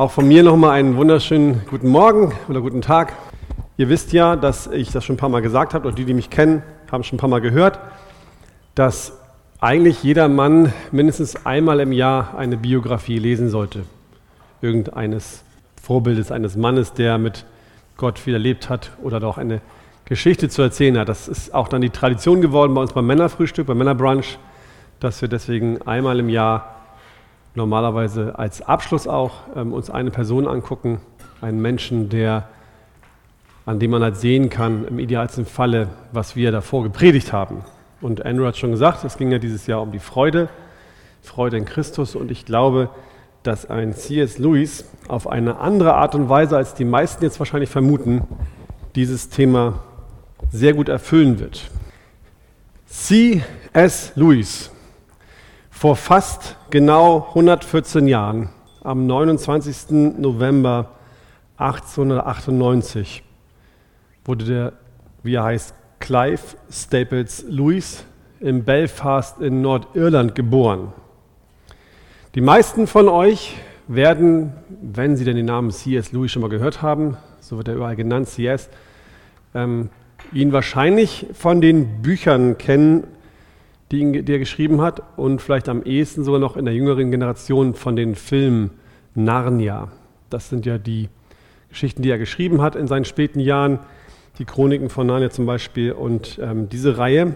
[0.00, 3.12] Auch von mir nochmal einen wunderschönen guten Morgen oder guten Tag.
[3.76, 6.14] Ihr wisst ja, dass ich das schon ein paar Mal gesagt habe, und die, die
[6.14, 7.78] mich kennen, haben schon ein paar Mal gehört,
[8.74, 9.12] dass
[9.60, 13.82] eigentlich jeder Mann mindestens einmal im Jahr eine Biografie lesen sollte.
[14.62, 15.42] Irgendeines
[15.82, 17.44] Vorbildes eines Mannes, der mit
[17.98, 19.60] Gott viel erlebt hat oder doch eine
[20.06, 21.10] Geschichte zu erzählen hat.
[21.10, 24.38] Das ist auch dann die Tradition geworden bei uns beim Männerfrühstück, beim Männerbrunch,
[24.98, 26.79] dass wir deswegen einmal im Jahr
[27.54, 31.00] normalerweise als Abschluss auch ähm, uns eine Person angucken,
[31.40, 32.48] einen Menschen, der,
[33.66, 37.64] an dem man halt sehen kann, im idealsten Falle, was wir davor gepredigt haben.
[38.00, 40.48] Und Andrew hat schon gesagt, es ging ja dieses Jahr um die Freude,
[41.22, 42.14] Freude in Christus.
[42.14, 42.90] Und ich glaube,
[43.42, 44.38] dass ein C.S.
[44.38, 48.22] Lewis auf eine andere Art und Weise, als die meisten jetzt wahrscheinlich vermuten,
[48.94, 49.80] dieses Thema
[50.50, 51.70] sehr gut erfüllen wird.
[52.86, 54.12] C.S.
[54.14, 54.70] Lewis,
[55.80, 58.50] vor fast genau 114 Jahren,
[58.84, 60.18] am 29.
[60.18, 60.90] November
[61.56, 63.22] 1898,
[64.26, 64.72] wurde der,
[65.22, 68.04] wie er heißt, Clive Staples Lewis
[68.40, 70.92] in Belfast in Nordirland geboren.
[72.34, 73.56] Die meisten von euch
[73.88, 76.12] werden, wenn sie denn den Namen C.S.
[76.12, 78.68] Lewis schon mal gehört haben, so wird er überall genannt, C.S.,
[79.54, 79.88] ähm,
[80.30, 83.04] ihn wahrscheinlich von den Büchern kennen,
[83.90, 87.10] die, ihn, die er geschrieben hat und vielleicht am ehesten sogar noch in der jüngeren
[87.10, 88.70] Generation von den Filmen
[89.14, 89.88] Narnia.
[90.28, 91.08] Das sind ja die
[91.68, 93.80] Geschichten, die er geschrieben hat in seinen späten Jahren
[94.38, 95.92] die Chroniken von Narnia zum Beispiel.
[95.92, 97.34] Und ähm, diese Reihe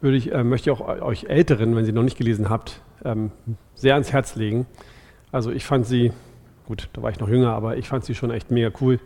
[0.00, 3.30] würde ich, äh, möchte ich auch euch Älteren, wenn Sie noch nicht gelesen habt, ähm,
[3.74, 4.66] sehr ans Herz legen.
[5.32, 6.12] Also ich fand sie,
[6.66, 8.98] gut, da war ich noch jünger, aber ich fand sie schon echt mega cool,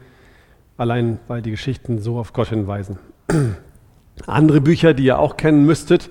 [0.76, 2.98] allein weil die Geschichten so auf Gott hinweisen.
[4.26, 6.10] Andere Bücher, die ihr auch kennen müsstet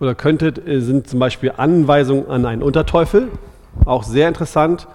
[0.00, 3.28] oder könntet, äh, sind zum Beispiel Anweisungen an einen Unterteufel,
[3.84, 4.86] auch sehr interessant.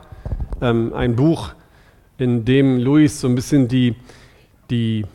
[0.62, 1.54] Ähm, ein Buch,
[2.18, 3.96] in dem Luis so ein bisschen die,
[4.70, 5.06] die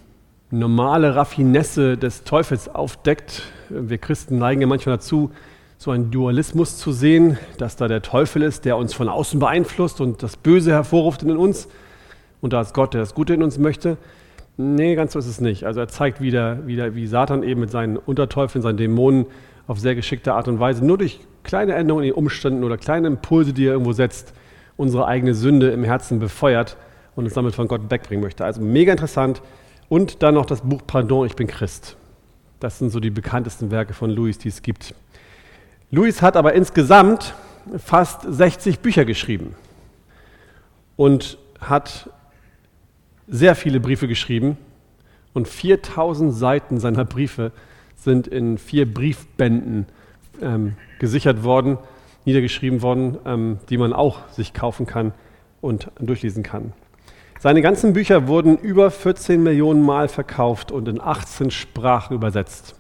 [0.51, 3.43] normale Raffinesse des Teufels aufdeckt.
[3.69, 5.31] Wir Christen neigen ja manchmal dazu,
[5.77, 10.01] so einen Dualismus zu sehen, dass da der Teufel ist, der uns von außen beeinflusst
[10.01, 11.69] und das Böse hervorruft in uns.
[12.41, 13.97] Und da ist Gott, der das Gute in uns möchte.
[14.57, 15.65] Nee, ganz so ist es nicht.
[15.65, 19.27] Also er zeigt wieder, wieder, wie Satan eben mit seinen Unterteufeln, seinen Dämonen
[19.69, 23.07] auf sehr geschickte Art und Weise, nur durch kleine Änderungen in den Umständen oder kleine
[23.07, 24.33] Impulse, die er irgendwo setzt,
[24.77, 26.77] unsere eigene Sünde im Herzen befeuert
[27.15, 28.45] und uns damit von Gott wegbringen möchte.
[28.45, 29.43] Also mega interessant.
[29.89, 31.97] Und dann noch das Buch Pardon, ich bin Christ.
[32.61, 34.95] Das sind so die bekanntesten Werke von Louis, die es gibt.
[35.91, 37.35] Louis hat aber insgesamt
[37.77, 39.55] fast 60 Bücher geschrieben
[40.97, 42.11] und hat
[43.27, 44.57] sehr viele Briefe geschrieben.
[45.35, 47.53] Und 4000 Seiten seiner Briefe
[48.09, 49.85] sind in vier Briefbänden
[50.41, 51.77] ähm, gesichert worden,
[52.25, 55.13] niedergeschrieben worden, ähm, die man auch sich kaufen kann
[55.61, 56.73] und durchlesen kann.
[57.39, 62.77] Seine ganzen Bücher wurden über 14 Millionen Mal verkauft und in 18 Sprachen übersetzt.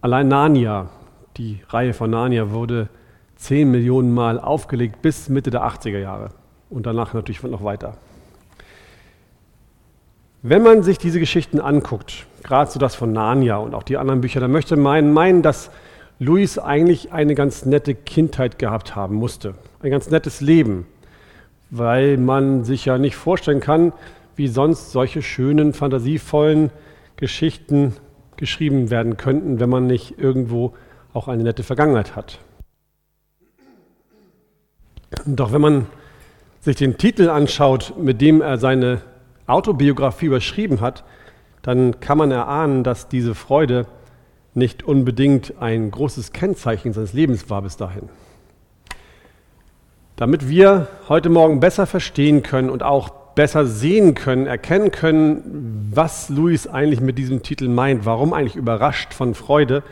[0.00, 0.90] Allein Narnia,
[1.36, 2.88] die Reihe von Narnia, wurde
[3.36, 6.28] 10 Millionen Mal aufgelegt bis Mitte der 80er Jahre
[6.70, 7.96] und danach natürlich noch weiter.
[10.42, 14.20] Wenn man sich diese Geschichten anguckt, gerade so das von Narnia und auch die anderen
[14.20, 15.70] Bücher, dann möchte man meinen, dass
[16.18, 20.86] Louis eigentlich eine ganz nette Kindheit gehabt haben musste, ein ganz nettes Leben
[21.70, 23.92] weil man sich ja nicht vorstellen kann,
[24.36, 26.70] wie sonst solche schönen, fantasievollen
[27.16, 27.94] Geschichten
[28.36, 30.74] geschrieben werden könnten, wenn man nicht irgendwo
[31.12, 32.38] auch eine nette Vergangenheit hat.
[35.26, 35.86] Doch wenn man
[36.60, 39.00] sich den Titel anschaut, mit dem er seine
[39.48, 41.04] Autobiografie überschrieben hat,
[41.62, 43.86] dann kann man erahnen, dass diese Freude
[44.54, 48.08] nicht unbedingt ein großes Kennzeichen seines Lebens war bis dahin.
[50.16, 56.28] Damit wir heute Morgen besser verstehen können und auch besser sehen können, erkennen können, was
[56.28, 59.84] Luis eigentlich mit diesem Titel meint, warum eigentlich überrascht von Freude,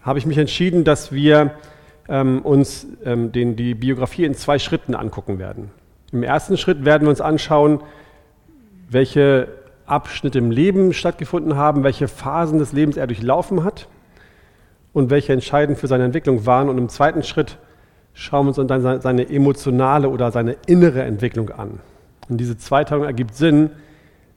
[0.00, 1.54] habe ich mich entschieden, dass wir
[2.08, 5.72] ähm, uns ähm, den, die Biografie in zwei Schritten angucken werden.
[6.12, 7.80] Im ersten Schritt werden wir uns anschauen,
[8.88, 9.48] welche
[9.86, 13.88] Abschnitte im Leben stattgefunden haben, welche Phasen des Lebens er durchlaufen hat
[14.92, 16.68] und welche entscheidend für seine Entwicklung waren.
[16.68, 17.58] Und im zweiten Schritt
[18.14, 21.80] schauen wir uns dann seine emotionale oder seine innere Entwicklung an.
[22.28, 23.70] Und diese Zweiteilung ergibt Sinn,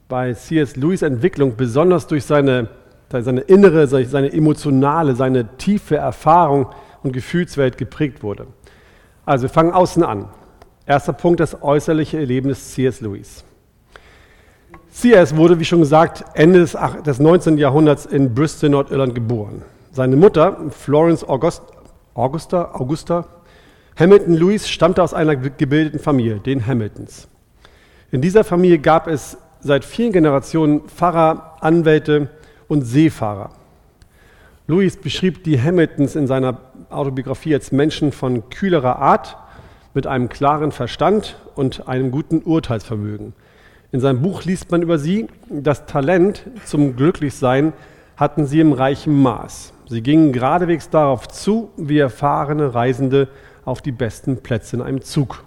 [0.10, 0.76] weil C.S.
[0.76, 2.68] Lewis Entwicklung besonders durch seine,
[3.10, 6.68] seine innere, seine emotionale, seine tiefe Erfahrung
[7.04, 8.48] und Gefühlswelt geprägt wurde.
[9.26, 10.30] Also wir fangen außen an.
[10.86, 13.02] Erster Punkt, das äußerliche Erleben des C.S.
[13.02, 13.46] Lewis.
[14.92, 15.36] C.S.
[15.36, 17.58] wurde, wie schon gesagt, Ende des, des 19.
[17.58, 19.62] Jahrhunderts in Bristol, Nordirland geboren.
[19.92, 21.62] Seine Mutter, Florence August,
[22.14, 23.26] Augusta, Augusta
[24.00, 27.28] Hamilton Lewis stammte aus einer gebildeten Familie, den Hamiltons.
[28.12, 32.30] In dieser Familie gab es seit vielen Generationen Pfarrer, Anwälte
[32.70, 33.50] und Seefahrer.
[34.68, 36.60] Lewis beschrieb die Hamiltons in seiner
[36.90, 39.36] Autobiografie als Menschen von kühlerer Art,
[39.94, 43.34] mit einem klaren Verstand und einem guten Urteilsvermögen.
[43.92, 47.74] In seinem Buch liest man über sie, das Talent zum Glücklichsein
[48.18, 49.74] hatten sie im reichen Maß.
[49.88, 53.30] Sie gingen geradewegs darauf zu, wie erfahrene Reisende
[53.66, 55.44] auf die besten Plätze in einem Zug.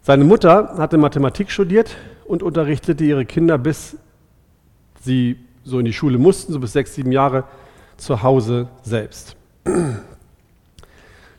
[0.00, 3.96] Seine Mutter hatte Mathematik studiert und unterrichtete ihre Kinder, bis
[5.02, 7.44] sie so in die Schule mussten, so bis sechs, sieben Jahre
[7.98, 9.36] zu Hause selbst.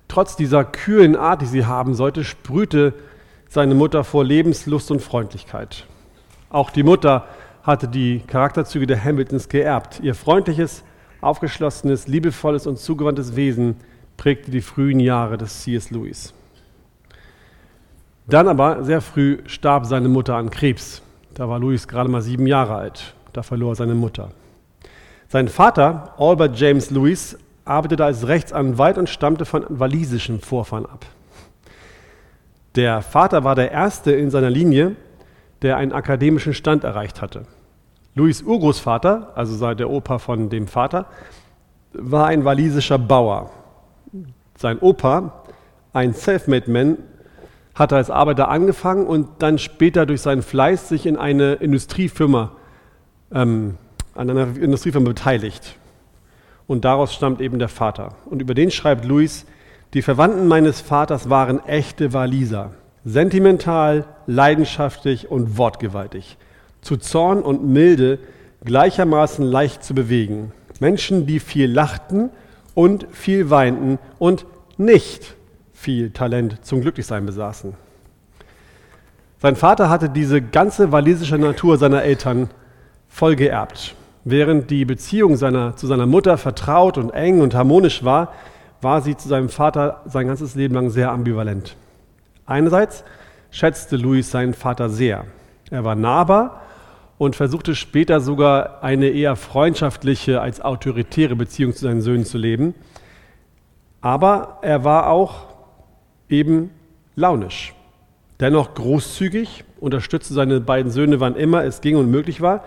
[0.07, 2.93] Trotz dieser kühlen Art, die sie haben sollte, sprühte
[3.53, 5.85] seine Mutter vor Lebenslust und Freundlichkeit.
[6.49, 7.27] Auch die Mutter
[7.61, 9.99] hatte die Charakterzüge der Hamiltons geerbt.
[10.01, 10.83] Ihr freundliches,
[11.21, 13.75] aufgeschlossenes, liebevolles und zugewandtes Wesen
[14.17, 15.91] prägte die frühen Jahre des C.S.
[15.91, 16.33] Lewis.
[18.25, 21.03] Dann aber, sehr früh, starb seine Mutter an Krebs.
[21.35, 23.13] Da war Louis gerade mal sieben Jahre alt.
[23.33, 24.31] Da verlor er seine Mutter.
[25.27, 31.05] Sein Vater, Albert James Lewis, arbeitete als Rechtsanwalt und stammte von walisischen Vorfahren ab.
[32.75, 34.95] Der Vater war der erste in seiner Linie,
[35.61, 37.43] der einen akademischen Stand erreicht hatte.
[38.15, 41.05] Louis Urgroßvater, also der Opa von dem Vater,
[41.93, 43.51] war ein walisischer Bauer.
[44.57, 45.43] Sein Opa,
[45.93, 46.97] ein Selfmade-Man,
[47.75, 52.51] hatte als Arbeiter angefangen und dann später durch seinen Fleiß sich in eine Industriefirma,
[53.31, 53.77] ähm,
[54.13, 55.75] an einer Industriefirma beteiligt.
[56.67, 58.15] Und daraus stammt eben der Vater.
[58.25, 59.45] Und über den schreibt Louis,
[59.93, 62.71] die Verwandten meines Vaters waren echte Waliser,
[63.05, 66.37] sentimental, leidenschaftlich und wortgewaltig,
[66.81, 68.19] zu Zorn und Milde
[68.63, 70.51] gleichermaßen leicht zu bewegen.
[70.79, 72.29] Menschen, die viel lachten
[72.73, 74.45] und viel weinten und
[74.77, 75.35] nicht
[75.73, 77.75] viel Talent zum Glücklichsein besaßen.
[79.39, 82.49] Sein Vater hatte diese ganze walisische Natur seiner Eltern
[83.09, 83.95] voll geerbt.
[84.23, 88.33] Während die Beziehung seiner, zu seiner Mutter vertraut und eng und harmonisch war,
[88.83, 91.75] war sie zu seinem Vater sein ganzes Leben lang sehr ambivalent.
[92.45, 93.03] Einerseits
[93.51, 95.25] schätzte Louis seinen Vater sehr.
[95.71, 96.61] Er war nahbar
[97.17, 102.75] und versuchte später sogar eine eher freundschaftliche als autoritäre Beziehung zu seinen Söhnen zu leben.
[104.01, 105.47] Aber er war auch
[106.29, 106.71] eben
[107.15, 107.73] launisch.
[108.39, 112.63] Dennoch großzügig, unterstützte seine beiden Söhne, wann immer es ging und möglich war.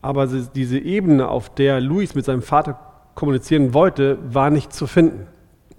[0.00, 2.78] Aber diese Ebene, auf der Luis mit seinem Vater
[3.14, 5.26] kommunizieren wollte, war nicht zu finden.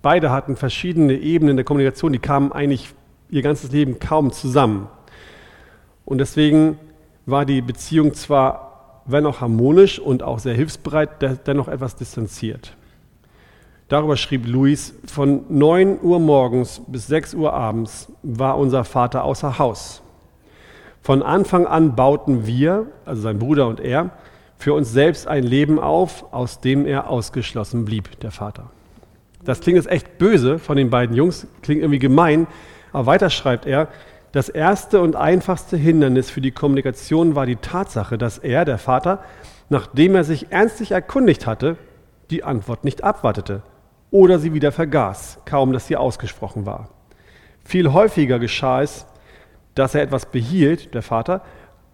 [0.02, 2.94] Beide hatten verschiedene Ebenen der Kommunikation, die kamen eigentlich
[3.30, 4.88] ihr ganzes Leben kaum zusammen.
[6.06, 6.78] Und deswegen
[7.26, 12.76] war die Beziehung zwar, wenn auch harmonisch und auch sehr hilfsbereit, dennoch etwas distanziert.
[13.88, 19.60] Darüber schrieb Luis, von 9 Uhr morgens bis 6 Uhr abends war unser Vater außer
[19.60, 20.02] Haus.
[21.02, 24.10] Von Anfang an bauten wir, also sein Bruder und er,
[24.58, 28.72] für uns selbst ein Leben auf, aus dem er ausgeschlossen blieb, der Vater.
[29.44, 32.48] Das klingt jetzt echt böse von den beiden Jungs, klingt irgendwie gemein,
[32.92, 33.90] aber weiter schreibt er,
[34.32, 39.24] das erste und einfachste Hindernis für die Kommunikation war die Tatsache, dass er, der Vater,
[39.70, 41.78] nachdem er sich ernstlich erkundigt hatte,
[42.30, 43.62] die Antwort nicht abwartete,
[44.12, 46.90] oder sie wieder vergaß, kaum dass sie ausgesprochen war.
[47.64, 49.06] Viel häufiger geschah es,
[49.74, 51.42] dass er etwas behielt, der Vater,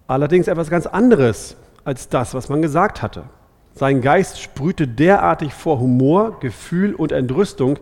[0.06, 3.24] allerdings etwas ganz anderes als das, was man gesagt hatte.
[3.74, 7.78] Sein Geist sprühte derartig vor Humor, Gefühl und Entrüstung,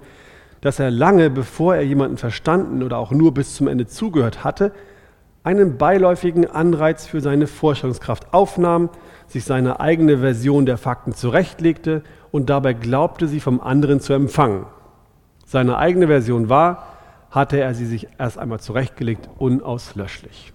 [0.61, 4.73] dass er lange, bevor er jemanden verstanden oder auch nur bis zum Ende zugehört hatte,
[5.43, 8.91] einen beiläufigen Anreiz für seine Vorstellungskraft aufnahm,
[9.27, 14.67] sich seine eigene Version der Fakten zurechtlegte und dabei glaubte, sie vom anderen zu empfangen.
[15.47, 16.87] Seine eigene Version war,
[17.31, 20.53] hatte er sie sich erst einmal zurechtgelegt, unauslöschlich.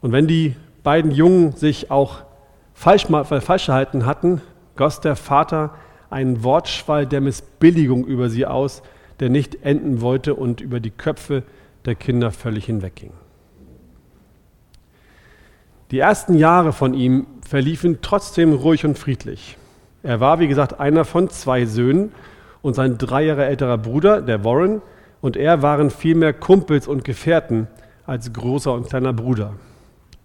[0.00, 2.22] Und wenn die beiden Jungen sich auch
[2.74, 4.40] falsch, falsch gehalten hatten,
[4.76, 5.74] goss der Vater
[6.10, 8.82] einen Wortschwall der Missbilligung über sie aus,
[9.20, 11.42] der nicht enden wollte und über die Köpfe
[11.84, 13.12] der Kinder völlig hinwegging.
[15.90, 19.58] Die ersten Jahre von ihm verliefen trotzdem ruhig und friedlich.
[20.02, 22.12] Er war, wie gesagt, einer von zwei Söhnen
[22.62, 24.82] und sein drei Jahre älterer Bruder, der Warren,
[25.20, 27.68] und er waren vielmehr Kumpels und Gefährten
[28.06, 29.54] als großer und kleiner Bruder.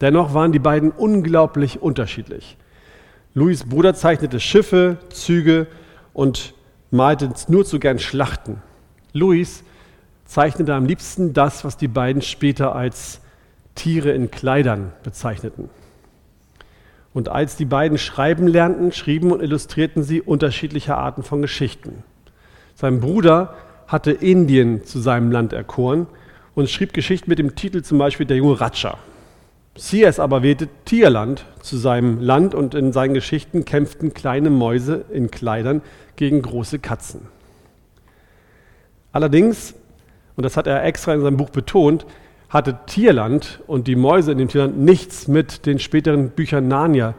[0.01, 2.57] Dennoch waren die beiden unglaublich unterschiedlich.
[3.33, 5.67] Louis Bruder zeichnete Schiffe, Züge
[6.13, 6.53] und
[6.91, 8.61] malte nur zu gern Schlachten.
[9.13, 9.63] Louis
[10.25, 13.21] zeichnete am liebsten das, was die beiden später als
[13.75, 15.69] Tiere in Kleidern bezeichneten.
[17.13, 22.03] Und als die beiden schreiben lernten, schrieben und illustrierten sie unterschiedliche Arten von Geschichten.
[22.75, 23.55] Sein Bruder
[23.87, 26.07] hatte Indien zu seinem Land erkoren
[26.53, 28.97] und schrieb Geschichten mit dem Titel zum Beispiel Der junge Ratscher.
[29.77, 30.19] C.S.
[30.19, 35.81] aber wählte Tierland zu seinem Land und in seinen Geschichten kämpften kleine Mäuse in Kleidern
[36.15, 37.21] gegen große Katzen.
[39.11, 39.75] Allerdings,
[40.35, 42.05] und das hat er extra in seinem Buch betont,
[42.49, 47.13] hatte Tierland und die Mäuse in dem Tierland nichts mit den späteren Büchern Narnia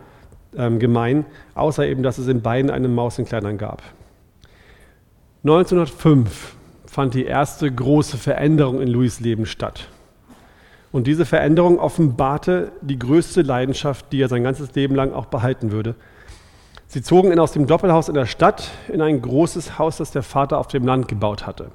[0.56, 3.82] ähm, gemein, außer eben, dass es in beiden eine Maus in Kleidern gab.
[5.44, 9.88] 1905 fand die erste große Veränderung in Louis Leben statt.
[10.90, 15.70] Und diese Veränderung offenbarte die größte Leidenschaft, die er sein ganzes Leben lang auch behalten
[15.70, 15.94] würde.
[16.86, 20.22] Sie zogen ihn aus dem Doppelhaus in der Stadt in ein großes Haus, das der
[20.22, 21.70] Vater auf dem Land gebaut hatte.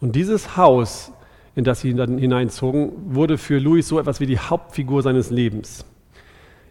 [0.00, 1.12] Und dieses Haus,
[1.54, 5.84] in das sie dann hineinzogen, wurde für Louis so etwas wie die Hauptfigur seines Lebens.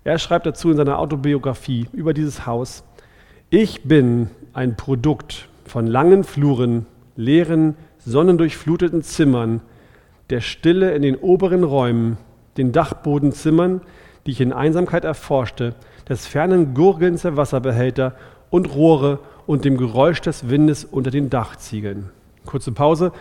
[0.03, 2.83] Er schreibt dazu in seiner Autobiografie über dieses Haus,
[3.49, 6.85] ich bin ein Produkt von langen Fluren,
[7.15, 9.61] leeren, sonnendurchfluteten Zimmern,
[10.29, 12.17] der Stille in den oberen Räumen,
[12.57, 13.81] den Dachbodenzimmern,
[14.25, 15.75] die ich in Einsamkeit erforschte,
[16.09, 18.15] des fernen Gurgelns der Wasserbehälter
[18.49, 22.09] und Rohre und dem Geräusch des Windes unter den Dachziegeln.
[22.45, 23.11] Kurze Pause.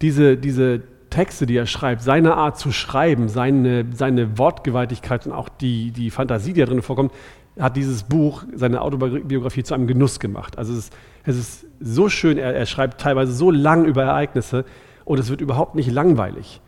[0.00, 5.48] Diese, diese Texte, die er schreibt, seine Art zu schreiben, seine, seine Wortgewaltigkeit und auch
[5.48, 7.12] die, die Fantasie, die da drin vorkommt,
[7.58, 10.56] hat dieses Buch, seine Autobiografie zu einem Genuss gemacht.
[10.56, 14.64] Also es ist, es ist so schön, er, er schreibt teilweise so lang über Ereignisse,
[15.10, 16.60] und es wird überhaupt nicht langweilig,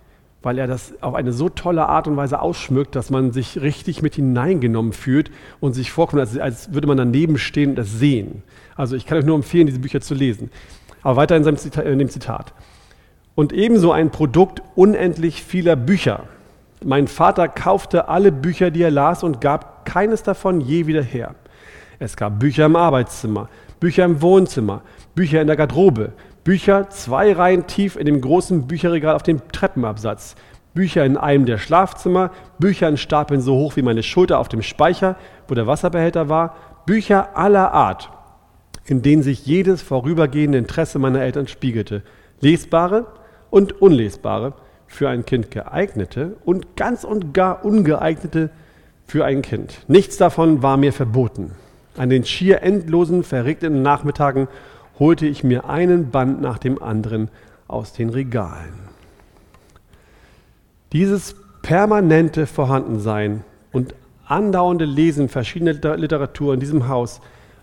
[0.42, 4.02] weil er das auf eine so tolle Art und Weise ausschmückt, dass man sich richtig
[4.02, 5.30] mit hineingenommen fühlt
[5.61, 8.42] und sich vorkommt, als, als würde man daneben stehen und das sehen.
[8.75, 10.50] Also ich kann euch nur empfehlen, diese Bücher zu lesen.
[11.04, 12.52] Aber weiter in, seinem Zitat, in dem Zitat.
[13.37, 16.25] Und ebenso ein Produkt unendlich vieler Bücher.
[16.84, 21.37] Mein Vater kaufte alle Bücher, die er las, und gab keines davon je wieder her.
[22.00, 24.82] Es gab Bücher im Arbeitszimmer, Bücher im Wohnzimmer,
[25.14, 26.12] Bücher in der Garderobe,
[26.44, 30.34] Bücher zwei Reihen tief in dem großen Bücherregal auf dem Treppenabsatz.
[30.75, 34.62] Bücher in einem der Schlafzimmer, Bücher in Stapeln so hoch wie meine Schulter auf dem
[34.62, 36.56] Speicher, wo der Wasserbehälter war,
[36.87, 38.11] Bücher aller Art,
[38.87, 42.02] in denen sich jedes vorübergehende Interesse meiner Eltern spiegelte.
[42.40, 43.06] Lesbare
[43.50, 44.54] und unlesbare,
[44.92, 48.50] für ein Kind geeignete und ganz und gar ungeeignete
[49.06, 49.78] für ein Kind.
[49.88, 51.52] Nichts davon war mir verboten.
[51.96, 54.49] An den schier endlosen, verregneten Nachmittagen
[54.99, 57.30] holte ich mir einen Band nach dem anderen
[57.68, 58.88] aus den Regalen.
[60.92, 63.94] Dieses permanente Vorhandensein und
[64.26, 67.20] andauernde Lesen verschiedener Literatur in diesem Haus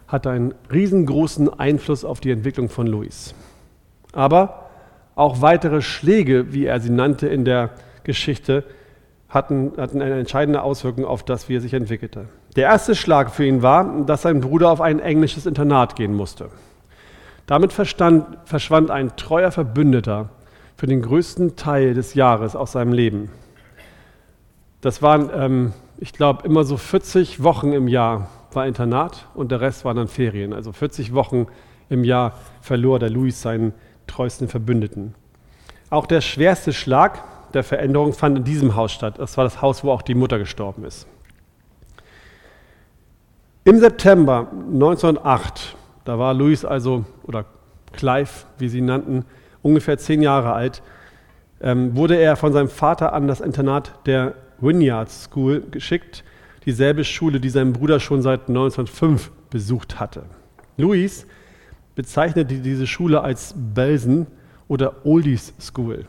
[0.07, 3.35] hat einen riesengroßen Einfluss auf die Entwicklung von Louis.
[4.11, 4.69] Aber
[5.15, 7.71] auch weitere Schläge, wie er sie nannte in der
[8.03, 8.63] Geschichte,
[9.27, 12.25] hatten, hatten eine entscheidende Auswirkung auf das, wie er sich entwickelte.
[12.55, 16.49] Der erste Schlag für ihn war, dass sein Bruder auf ein englisches Internat gehen musste.
[17.49, 20.29] Damit verstand, verschwand ein treuer Verbündeter
[20.77, 23.31] für den größten Teil des Jahres aus seinem Leben.
[24.81, 29.61] Das waren, ähm, ich glaube, immer so 40 Wochen im Jahr war Internat und der
[29.61, 30.53] Rest waren dann Ferien.
[30.53, 31.47] Also 40 Wochen
[31.89, 33.73] im Jahr verlor der Louis seinen
[34.05, 35.15] treuesten Verbündeten.
[35.89, 39.15] Auch der schwerste Schlag der Veränderung fand in diesem Haus statt.
[39.17, 41.07] Das war das Haus, wo auch die Mutter gestorben ist.
[43.63, 45.77] Im September 1908
[46.09, 47.45] da war Louis also, oder
[47.91, 49.25] Clive, wie sie ihn nannten,
[49.61, 50.81] ungefähr zehn Jahre alt,
[51.61, 56.23] ähm, wurde er von seinem Vater an das Internat der Wynyard School geschickt,
[56.65, 60.23] dieselbe Schule, die sein Bruder schon seit 1905 besucht hatte.
[60.77, 61.27] Louis
[61.93, 64.25] bezeichnete diese Schule als Belsen
[64.67, 66.05] oder Oldies School.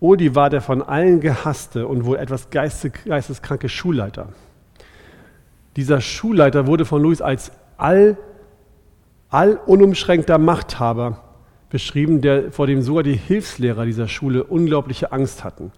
[0.00, 4.30] Oldie war der von allen gehasste und wohl etwas geisteskranke Schulleiter.
[5.76, 8.16] Dieser Schulleiter wurde von Louis als all
[9.30, 11.20] allunumschränkter Machthaber
[11.70, 15.72] beschrieben, der, vor dem sogar die Hilfslehrer dieser Schule unglaubliche Angst hatten.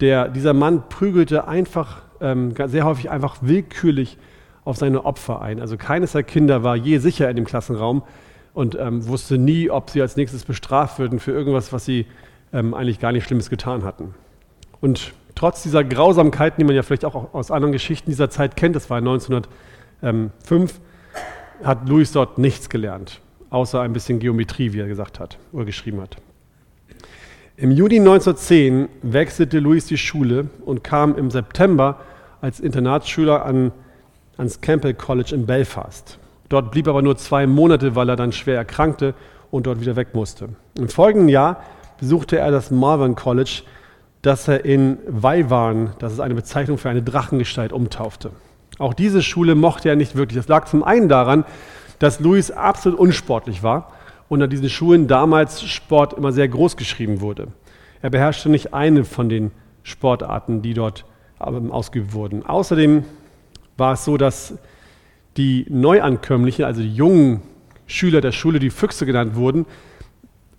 [0.00, 4.18] Der, dieser Mann prügelte einfach, ähm, sehr häufig einfach willkürlich
[4.64, 5.60] auf seine Opfer ein.
[5.60, 8.02] Also keines der Kinder war je sicher in dem Klassenraum
[8.54, 12.06] und ähm, wusste nie, ob sie als nächstes bestraft würden für irgendwas, was sie
[12.52, 14.14] ähm, eigentlich gar nicht Schlimmes getan hatten.
[14.80, 18.74] Und trotz dieser Grausamkeiten, die man ja vielleicht auch aus anderen Geschichten dieser Zeit kennt,
[18.74, 20.80] das war 1905,
[21.62, 23.20] hat Louis dort nichts gelernt,
[23.50, 26.16] außer ein bisschen Geometrie, wie er gesagt hat oder geschrieben hat.
[27.56, 32.00] Im Juni 1910 wechselte Louis die Schule und kam im September
[32.40, 33.70] als Internatsschüler an,
[34.36, 36.18] ans Campbell College in Belfast.
[36.48, 39.14] Dort blieb er aber nur zwei Monate, weil er dann schwer erkrankte
[39.50, 40.48] und dort wieder weg musste.
[40.76, 41.62] Im folgenden Jahr
[42.00, 43.62] besuchte er das Malvern College,
[44.22, 48.30] das er in Weiwan, das ist eine Bezeichnung für eine Drachengestalt, umtaufte.
[48.78, 50.36] Auch diese Schule mochte er nicht wirklich.
[50.36, 51.44] Das lag zum einen daran,
[51.98, 53.92] dass Louis absolut unsportlich war
[54.28, 57.48] und an diesen Schulen damals Sport immer sehr groß geschrieben wurde.
[58.02, 59.52] Er beherrschte nicht eine von den
[59.82, 61.04] Sportarten, die dort
[61.40, 62.44] ähm, ausgeübt wurden.
[62.44, 63.04] Außerdem
[63.76, 64.54] war es so, dass
[65.36, 67.42] die Neuankömmlichen, also die jungen
[67.86, 69.66] Schüler der Schule, die Füchse genannt wurden,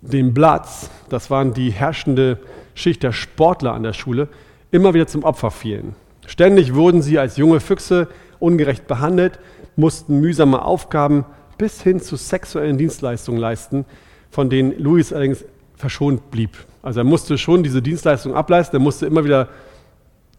[0.00, 2.38] den Blatz, das waren die herrschende
[2.74, 4.28] Schicht der Sportler an der Schule,
[4.70, 5.96] immer wieder zum Opfer fielen.
[6.26, 9.38] Ständig wurden sie als junge Füchse ungerecht behandelt,
[9.76, 11.24] mussten mühsame Aufgaben
[11.58, 13.84] bis hin zu sexuellen Dienstleistungen leisten,
[14.30, 15.44] von denen Louis allerdings
[15.76, 16.50] verschont blieb.
[16.82, 19.48] Also er musste schon diese Dienstleistung ableisten, er musste immer wieder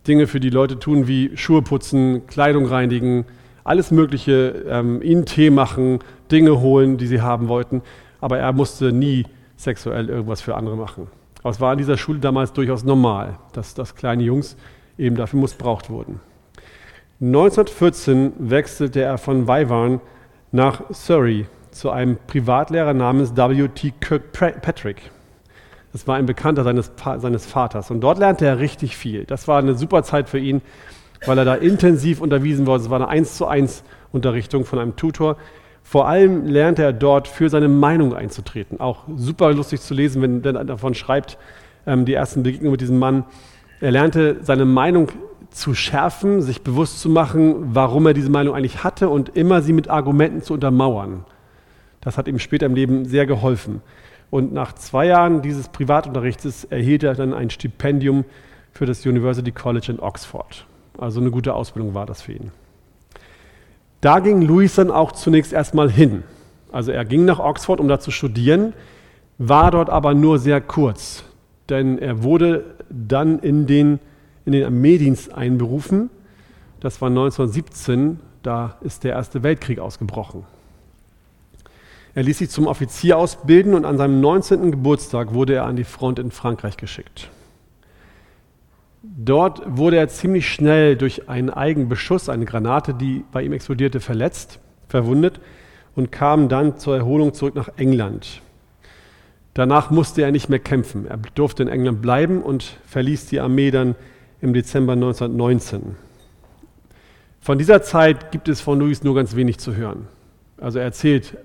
[0.07, 3.25] Dinge für die Leute tun, wie Schuhe putzen, Kleidung reinigen,
[3.63, 5.99] alles Mögliche, ähm, ihnen Tee machen,
[6.31, 7.81] Dinge holen, die sie haben wollten.
[8.21, 9.25] Aber er musste nie
[9.57, 11.07] sexuell irgendwas für andere machen.
[11.41, 14.55] Aber es war an dieser Schule damals durchaus normal, dass, dass kleine Jungs
[14.97, 16.19] eben dafür missbraucht wurden.
[17.19, 20.01] 1914 wechselte er von Wyvern
[20.51, 23.93] nach Surrey zu einem Privatlehrer namens W.T.
[23.99, 25.11] Kirkpatrick.
[25.93, 27.89] Das war ein Bekannter seines, seines Vaters.
[27.89, 29.25] Und dort lernte er richtig viel.
[29.25, 30.61] Das war eine super Zeit für ihn,
[31.25, 32.83] weil er da intensiv unterwiesen wurde.
[32.83, 35.37] Es war eine 1 zu 1 Unterrichtung von einem Tutor.
[35.81, 38.79] Vor allem lernte er dort für seine Meinung einzutreten.
[38.79, 41.37] Auch super lustig zu lesen, wenn er davon schreibt,
[41.85, 43.23] ähm, die ersten Begegnungen mit diesem Mann.
[43.79, 45.09] Er lernte seine Meinung
[45.51, 49.73] zu schärfen, sich bewusst zu machen, warum er diese Meinung eigentlich hatte und immer sie
[49.73, 51.25] mit Argumenten zu untermauern.
[52.01, 53.81] Das hat ihm später im Leben sehr geholfen.
[54.29, 58.25] Und nach zwei Jahren dieses Privatunterrichts erhielt er dann ein Stipendium
[58.71, 60.65] für das University College in Oxford.
[60.97, 62.51] Also eine gute Ausbildung war das für ihn.
[64.01, 66.23] Da ging Louis dann auch zunächst erstmal hin.
[66.71, 68.73] Also er ging nach Oxford, um da zu studieren,
[69.37, 71.23] war dort aber nur sehr kurz,
[71.69, 73.99] denn er wurde dann in den,
[74.45, 76.09] in den Armeedienst einberufen.
[76.79, 80.45] Das war 1917, da ist der Erste Weltkrieg ausgebrochen.
[82.13, 84.71] Er ließ sich zum Offizier ausbilden und an seinem 19.
[84.71, 87.29] Geburtstag wurde er an die Front in Frankreich geschickt.
[89.03, 94.59] Dort wurde er ziemlich schnell durch einen Eigenbeschuss, eine Granate, die bei ihm explodierte, verletzt,
[94.87, 95.39] verwundet
[95.95, 98.41] und kam dann zur Erholung zurück nach England.
[99.57, 101.07] Danach musste er nicht mehr kämpfen.
[101.07, 103.95] Er durfte in England bleiben und verließ die Armee dann
[104.39, 105.95] im Dezember 1919.
[107.41, 110.05] Von dieser Zeit gibt es von Louis nur ganz wenig zu hören.
[110.61, 111.37] Also er erzählt,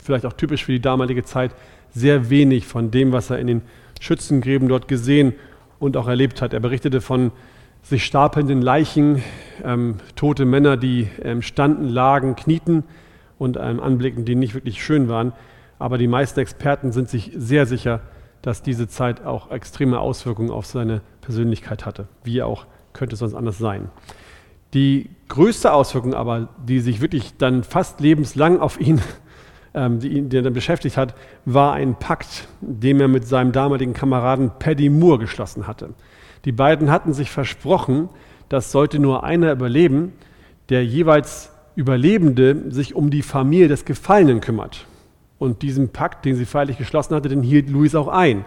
[0.00, 1.56] vielleicht auch typisch für die damalige Zeit,
[1.92, 3.62] sehr wenig von dem, was er in den
[4.00, 5.32] Schützengräben dort gesehen
[5.80, 6.54] und auch erlebt hat.
[6.54, 7.32] Er berichtete von
[7.82, 9.24] sich stapelnden Leichen,
[9.64, 12.84] ähm, tote Männer, die ähm, standen, lagen, knieten
[13.38, 15.32] und ähm, Anblicken, die nicht wirklich schön waren.
[15.78, 18.00] Aber die meisten Experten sind sich sehr sicher,
[18.42, 22.08] dass diese Zeit auch extreme Auswirkungen auf seine Persönlichkeit hatte.
[22.22, 23.90] Wie auch könnte es sonst anders sein.
[24.74, 29.00] Die größte Auswirkung aber, die sich wirklich dann fast lebenslang auf ihn,
[29.74, 33.94] ähm, die ihn die dann beschäftigt hat, war ein Pakt, den er mit seinem damaligen
[33.94, 35.90] Kameraden Paddy Moore geschlossen hatte.
[36.44, 38.08] Die beiden hatten sich versprochen,
[38.48, 40.12] dass sollte nur einer überleben,
[40.68, 44.86] der jeweils Überlebende sich um die Familie des Gefallenen kümmert.
[45.38, 48.44] Und diesen Pakt, den sie feierlich geschlossen hatte, den hielt Louis auch ein.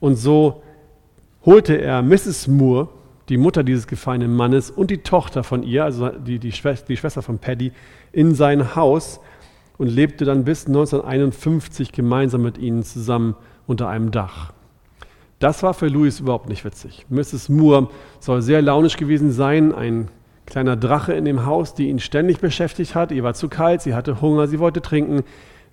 [0.00, 0.62] Und so
[1.44, 2.48] holte er Mrs.
[2.48, 2.88] Moore
[3.28, 6.96] die Mutter dieses gefallenen Mannes und die Tochter von ihr, also die, die, Schwester, die
[6.96, 7.72] Schwester von Paddy,
[8.12, 9.20] in sein Haus
[9.78, 13.34] und lebte dann bis 1951 gemeinsam mit ihnen zusammen
[13.66, 14.52] unter einem Dach.
[15.38, 17.04] Das war für Louis überhaupt nicht witzig.
[17.10, 17.48] Mrs.
[17.48, 17.88] Moore
[18.20, 20.08] soll sehr launisch gewesen sein, ein
[20.46, 23.10] kleiner Drache in dem Haus, die ihn ständig beschäftigt hat.
[23.10, 25.24] Ihr war zu kalt, sie hatte Hunger, sie wollte trinken.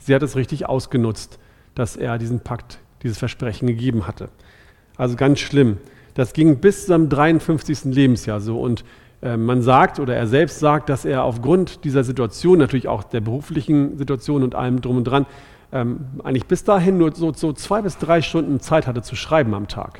[0.06, 1.39] Sie hat es richtig ausgenutzt,
[1.76, 4.30] dass er diesen Pakt, dieses Versprechen gegeben hatte.
[4.98, 5.78] Also ganz schlimm.
[6.13, 7.86] Das ging bis zu seinem 53.
[7.86, 8.60] Lebensjahr so.
[8.60, 8.84] Und
[9.22, 13.22] äh, man sagt, oder er selbst sagt, dass er aufgrund dieser Situation, natürlich auch der
[13.22, 15.26] beruflichen Situation und allem drum und dran,
[15.72, 19.54] ähm, eigentlich bis dahin nur so, so, zwei bis drei Stunden Zeit hatte zu schreiben
[19.56, 20.00] am Tag.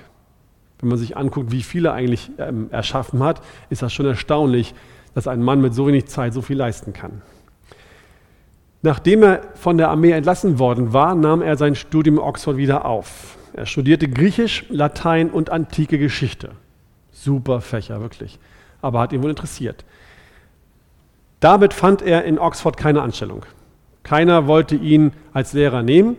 [0.80, 4.76] Wenn man sich anguckt, wie viel er eigentlich ähm, erschaffen hat, ist das schon erstaunlich,
[5.16, 7.22] dass ein Mann mit so wenig Zeit so viel leisten kann.
[8.84, 12.86] Nachdem er von der Armee entlassen worden war, nahm er sein Studium in Oxford wieder
[12.86, 13.38] auf.
[13.54, 16.50] Er studierte Griechisch, Latein und antike Geschichte.
[17.12, 18.40] Super Fächer, wirklich.
[18.82, 19.86] Aber hat ihn wohl interessiert.
[21.40, 23.46] Damit fand er in Oxford keine Anstellung.
[24.04, 26.18] Keiner wollte ihn als Lehrer nehmen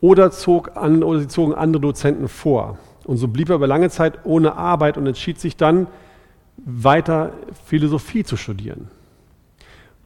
[0.00, 2.78] oder, zog an, oder sie zogen andere Dozenten vor.
[3.04, 5.86] Und so blieb er über lange Zeit ohne Arbeit und entschied sich dann,
[6.64, 7.32] weiter
[7.66, 8.88] Philosophie zu studieren.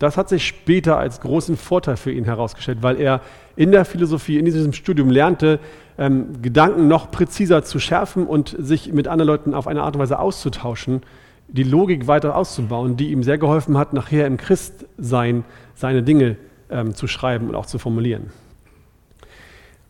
[0.00, 3.20] Das hat sich später als großen Vorteil für ihn herausgestellt, weil er
[3.54, 5.60] in der Philosophie, in diesem Studium lernte,
[5.98, 10.00] ähm, Gedanken noch präziser zu schärfen und sich mit anderen Leuten auf eine Art und
[10.00, 11.02] Weise auszutauschen,
[11.48, 16.38] die Logik weiter auszubauen, die ihm sehr geholfen hat, nachher im Christsein seine Dinge
[16.70, 18.30] ähm, zu schreiben und auch zu formulieren.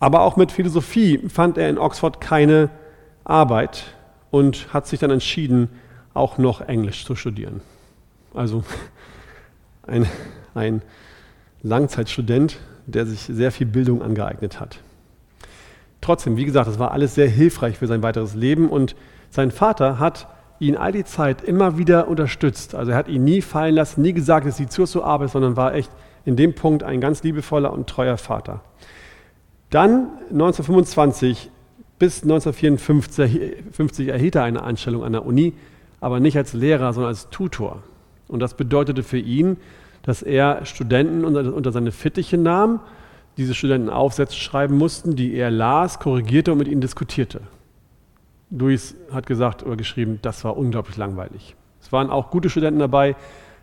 [0.01, 2.70] Aber auch mit Philosophie fand er in Oxford keine
[3.23, 3.94] Arbeit
[4.33, 5.68] und hat sich dann entschieden,
[6.14, 7.61] auch noch Englisch zu studieren.
[8.35, 8.64] Also
[9.90, 10.07] ein,
[10.55, 10.83] ein
[11.62, 14.81] Langzeitstudent, der sich sehr viel Bildung angeeignet hat.
[16.00, 18.96] Trotzdem, wie gesagt, das war alles sehr hilfreich für sein weiteres Leben und
[19.29, 20.26] sein Vater hat
[20.59, 22.74] ihn all die Zeit immer wieder unterstützt.
[22.74, 25.57] Also er hat ihn nie fallen lassen, nie gesagt, es sieht zu zur Arbeit, sondern
[25.57, 25.90] war echt
[26.24, 28.61] in dem Punkt ein ganz liebevoller und treuer Vater.
[29.70, 31.50] Dann 1925
[31.98, 35.55] bis 1954 erhielt er eine Anstellung an der Uni,
[36.00, 37.83] aber nicht als Lehrer, sondern als Tutor.
[38.26, 39.59] Und das bedeutete für ihn,
[40.02, 42.80] dass er Studenten unter seine Fittiche nahm,
[43.36, 47.40] diese Studenten Aufsätze schreiben mussten, die er las, korrigierte und mit ihnen diskutierte.
[48.50, 51.54] Luis hat gesagt oder geschrieben, das war unglaublich langweilig.
[51.80, 53.16] Es waren auch gute Studenten dabei,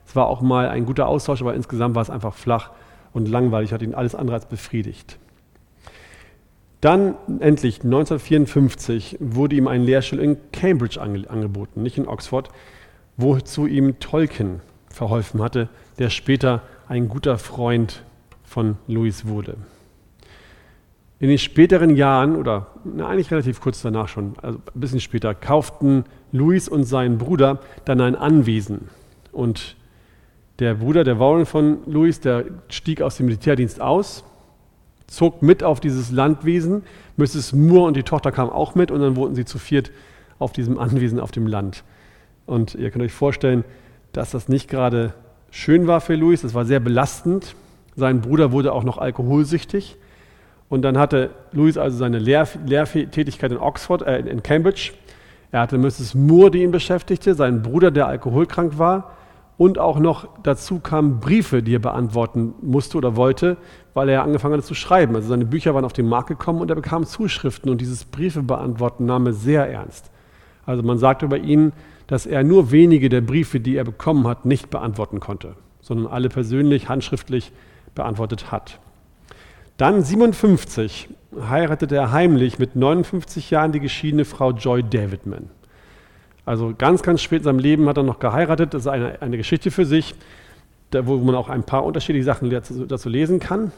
[0.05, 2.71] es war auch mal ein guter Austausch, aber insgesamt war es einfach flach
[3.13, 5.19] und langweilig, hat ihn alles andere als befriedigt.
[6.79, 12.49] Dann endlich 1954 wurde ihm ein Lehrstuhl in Cambridge angeboten, nicht in Oxford,
[13.17, 15.69] wozu ihm Tolkien verholfen hatte,
[15.99, 18.03] der später ein guter Freund
[18.43, 19.57] von Louis wurde.
[21.19, 25.33] In den späteren Jahren, oder na, eigentlich relativ kurz danach schon, also ein bisschen später,
[25.33, 28.89] kauften Louis und sein Bruder dann ein Anwesen.
[29.31, 29.75] Und
[30.59, 34.23] der Bruder, der Warren von Louis, der stieg aus dem Militärdienst aus
[35.07, 36.83] zog mit auf dieses Landwesen.
[37.15, 37.53] Mrs.
[37.53, 39.91] Moore und die Tochter kamen auch mit und dann wohnten sie zu viert
[40.37, 41.83] auf diesem Anwesen auf dem Land.
[42.45, 43.63] Und ihr könnt euch vorstellen,
[44.11, 45.13] dass das nicht gerade
[45.51, 47.55] schön war für Louis, das war sehr belastend.
[47.95, 49.97] Sein Bruder wurde auch noch alkoholsüchtig.
[50.69, 54.91] Und dann hatte Louis also seine Lehr Lehrtätigkeit in Oxford, äh, in Cambridge.
[55.51, 56.13] Er hatte Mrs.
[56.13, 59.11] Moore, die ihn beschäftigte, seinen Bruder, der alkoholkrank war.
[59.57, 63.57] Und auch noch dazu kamen Briefe, die er beantworten musste oder wollte,
[63.95, 65.15] weil er angefangen hat zu schreiben.
[65.15, 68.43] Also seine Bücher waren auf den Markt gekommen und er bekam Zuschriften und dieses Briefe
[68.43, 70.11] beantworten nahm er sehr ernst.
[70.65, 71.71] Also man sagte über ihn,
[72.07, 76.29] dass er nur wenige der Briefe, die er bekommen hat, nicht beantworten konnte, sondern alle
[76.29, 77.51] persönlich, handschriftlich
[77.95, 78.79] beantwortet hat.
[79.77, 81.09] Dann 57
[81.49, 85.49] heiratete er heimlich mit 59 Jahren die geschiedene Frau Joy Davidman.
[86.45, 88.73] Also ganz, ganz spät in seinem Leben hat er noch geheiratet.
[88.73, 90.15] Das ist eine, eine Geschichte für sich,
[90.93, 93.71] wo man auch ein paar unterschiedliche Sachen dazu, dazu lesen kann.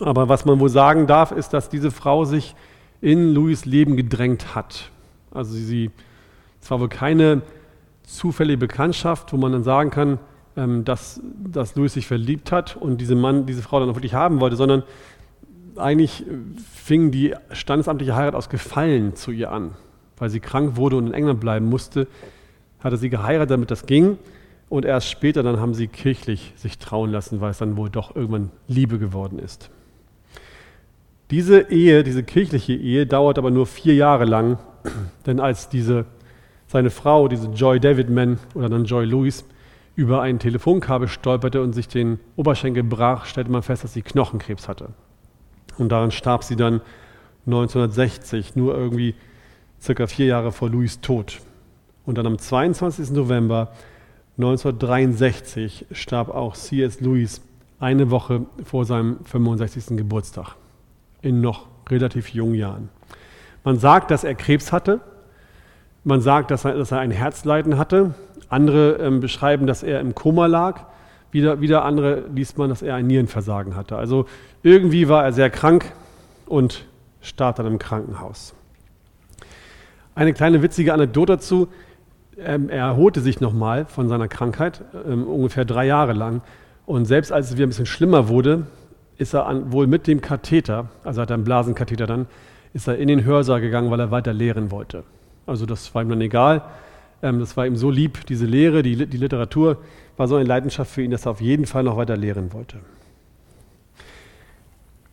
[0.00, 2.54] Aber was man wohl sagen darf, ist, dass diese Frau sich
[3.00, 4.90] in Louis Leben gedrängt hat.
[5.32, 5.90] Also sie,
[6.64, 7.42] es war wohl keine
[8.02, 10.18] zufällige Bekanntschaft, wo man dann sagen kann,
[10.56, 14.14] ähm, dass, dass Louis sich verliebt hat und diese Mann, diese Frau dann auch wirklich
[14.14, 14.82] haben wollte, sondern
[15.76, 16.24] eigentlich
[16.74, 19.76] fing die standesamtliche Heirat aus Gefallen zu ihr an
[20.16, 22.06] weil sie krank wurde und in England bleiben musste,
[22.80, 24.18] hatte sie geheiratet, damit das ging.
[24.68, 28.16] Und erst später dann haben sie kirchlich sich trauen lassen, weil es dann wohl doch
[28.16, 29.70] irgendwann Liebe geworden ist.
[31.30, 34.58] Diese Ehe, diese kirchliche Ehe, dauert aber nur vier Jahre lang,
[35.26, 36.06] denn als diese,
[36.74, 39.44] seine Frau, diese Joy Davidman oder dann Joy Lewis,
[39.94, 44.66] über ein Telefonkabel stolperte und sich den Oberschenkel brach, stellte man fest, dass sie Knochenkrebs
[44.66, 44.88] hatte.
[45.78, 46.80] Und daran starb sie dann
[47.46, 49.14] 1960, nur irgendwie
[49.80, 51.38] circa vier Jahre vor Louis Tod.
[52.06, 53.12] Und dann am 22.
[53.12, 53.70] November
[54.36, 57.00] 1963 starb auch C.S.
[57.00, 57.40] Lewis
[57.78, 59.96] eine Woche vor seinem 65.
[59.96, 60.56] Geburtstag,
[61.22, 62.88] in noch relativ jungen Jahren.
[63.62, 65.00] Man sagt, dass er Krebs hatte,
[66.04, 68.14] man sagt, dass er, dass er ein Herzleiden hatte,
[68.48, 70.84] andere ähm, beschreiben, dass er im Koma lag,
[71.30, 73.96] wieder, wieder andere liest man, dass er ein Nierenversagen hatte.
[73.96, 74.26] Also
[74.62, 75.92] irgendwie war er sehr krank
[76.46, 76.84] und
[77.20, 78.54] starb dann im Krankenhaus.
[80.14, 81.68] Eine kleine witzige Anekdote dazu.
[82.38, 86.42] Ähm, er erholte sich nochmal von seiner Krankheit, ähm, ungefähr drei Jahre lang.
[86.86, 88.66] Und selbst als es wieder ein bisschen schlimmer wurde,
[89.16, 92.26] ist er an, wohl mit dem Katheter, also hat er einen Blasenkatheter dann,
[92.74, 95.04] ist er in den Hörsaal gegangen, weil er weiter lehren wollte.
[95.46, 96.62] Also das war ihm dann egal.
[97.22, 99.78] Ähm, das war ihm so lieb, diese Lehre, die, die Literatur
[100.16, 102.78] war so eine Leidenschaft für ihn, dass er auf jeden Fall noch weiter lehren wollte.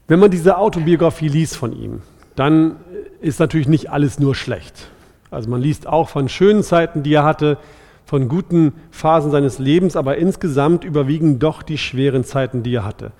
[0.07, 2.01] Wenn man diese Autobiografie liest von ihm,
[2.35, 2.75] dann
[3.21, 4.89] ist natürlich nicht alles nur schlecht.
[5.29, 7.57] Also man liest auch von schönen Zeiten, die er hatte,
[8.05, 13.13] von guten Phasen seines Lebens, aber insgesamt überwiegen doch die schweren Zeiten, die er hatte.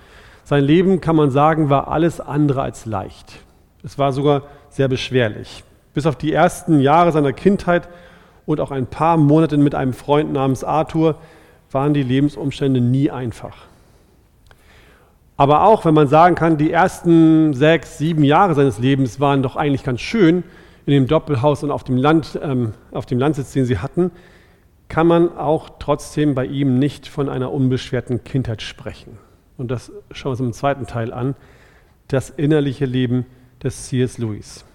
[0.44, 3.40] Sein Leben, kann man sagen, war alles andere als leicht.
[3.84, 5.64] Es war sogar sehr beschwerlich.
[5.94, 7.90] Bis auf die ersten Jahre seiner Kindheit
[8.46, 11.16] und auch ein paar Monate mit einem Freund namens Arthur
[11.72, 13.56] waren die Lebensumstände nie einfach.
[15.38, 19.56] Aber auch wenn man sagen kann, die ersten sechs, sieben Jahre seines Lebens waren doch
[19.56, 20.44] eigentlich ganz schön
[20.86, 24.12] in dem Doppelhaus und auf dem, Land, ähm, auf dem Landsitz, den sie hatten,
[24.88, 29.18] kann man auch trotzdem bei ihm nicht von einer unbeschwerten Kindheit sprechen.
[29.58, 31.36] Und das schauen wir uns im zweiten Teil an.
[32.08, 33.26] Das innerliche Leben
[33.64, 34.18] des C.S.
[34.18, 34.66] Lewis.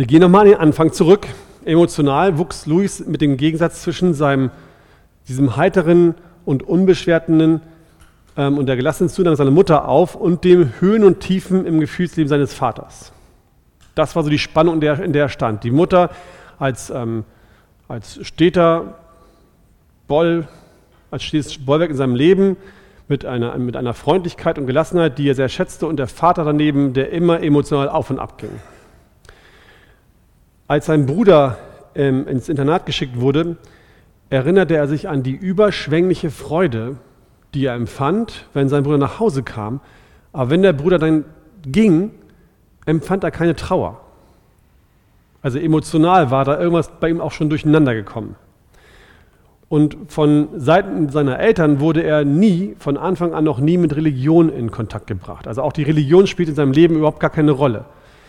[0.00, 1.26] Wir gehen nochmal an den Anfang zurück.
[1.62, 4.50] Emotional wuchs Lewis mit dem Gegensatz zwischen seinem,
[5.28, 6.14] diesem heiteren
[6.46, 7.60] und unbeschwerten
[8.34, 12.30] ähm, und der gelassenen Zugang seiner Mutter auf und dem Höhen und Tiefen im Gefühlsleben
[12.30, 13.12] seines Vaters.
[13.94, 15.64] Das war so die Spannung, in der, in der er stand.
[15.64, 16.08] Die Mutter
[16.58, 17.24] als, ähm,
[17.86, 18.94] als steter
[20.08, 20.48] Boll,
[21.10, 22.56] als stetes Bollwerk in seinem Leben,
[23.06, 26.94] mit einer, mit einer Freundlichkeit und Gelassenheit, die er sehr schätzte, und der Vater daneben,
[26.94, 28.52] der immer emotional auf und ab ging.
[30.70, 31.58] Als sein Bruder
[31.96, 33.56] ähm, ins Internat geschickt wurde,
[34.28, 36.94] erinnerte er sich an die überschwängliche Freude,
[37.54, 39.80] die er empfand, wenn sein Bruder nach Hause kam.
[40.32, 41.24] Aber wenn der Bruder dann
[41.62, 42.12] ging,
[42.86, 44.00] empfand er keine Trauer.
[45.42, 48.36] Also emotional war da irgendwas bei ihm auch schon durcheinander gekommen.
[49.68, 54.48] Und von Seiten seiner Eltern wurde er nie, von Anfang an noch nie mit Religion
[54.48, 55.48] in Kontakt gebracht.
[55.48, 57.86] Also auch die Religion spielt in seinem Leben überhaupt gar keine Rolle.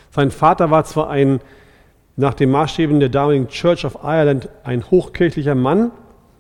[0.10, 1.40] Sein Vater war zwar ein,
[2.16, 5.92] nach den Maßstäben der damaligen Church of Ireland, ein hochkirchlicher Mann,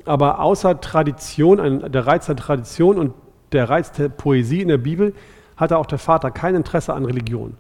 [0.05, 3.13] aber außer Tradition, ein, der Reiz der Tradition und
[3.51, 5.13] der Reiz der Poesie in der Bibel,
[5.57, 7.55] hatte auch der Vater kein Interesse an Religion.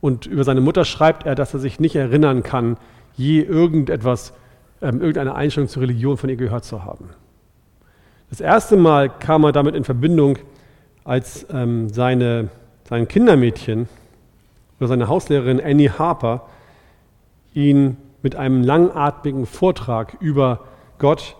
[0.00, 2.76] Und über seine Mutter schreibt er, dass er sich nicht erinnern kann,
[3.14, 4.32] je irgendetwas,
[4.80, 7.10] ähm, irgendeine Einstellung zur Religion von ihr gehört zu haben.
[8.30, 10.38] Das erste Mal kam er damit in Verbindung,
[11.04, 12.48] als ähm, seine,
[12.88, 13.88] sein Kindermädchen
[14.78, 16.46] oder seine Hauslehrerin Annie Harper
[17.54, 20.64] ihn mit einem langatmigen Vortrag über
[20.98, 21.36] Gott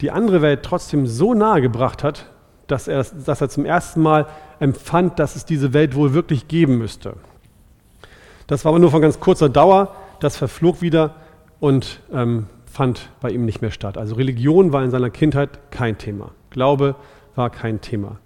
[0.00, 2.30] die andere Welt trotzdem so nahe gebracht hat,
[2.66, 4.26] dass er, dass er zum ersten Mal
[4.58, 7.14] empfand, dass es diese Welt wohl wirklich geben müsste.
[8.46, 11.14] Das war aber nur von ganz kurzer Dauer, das verflog wieder
[11.60, 13.96] und ähm, fand bei ihm nicht mehr statt.
[13.96, 16.32] Also Religion war in seiner Kindheit kein Thema.
[16.50, 16.96] Glaube
[17.34, 18.18] war kein Thema.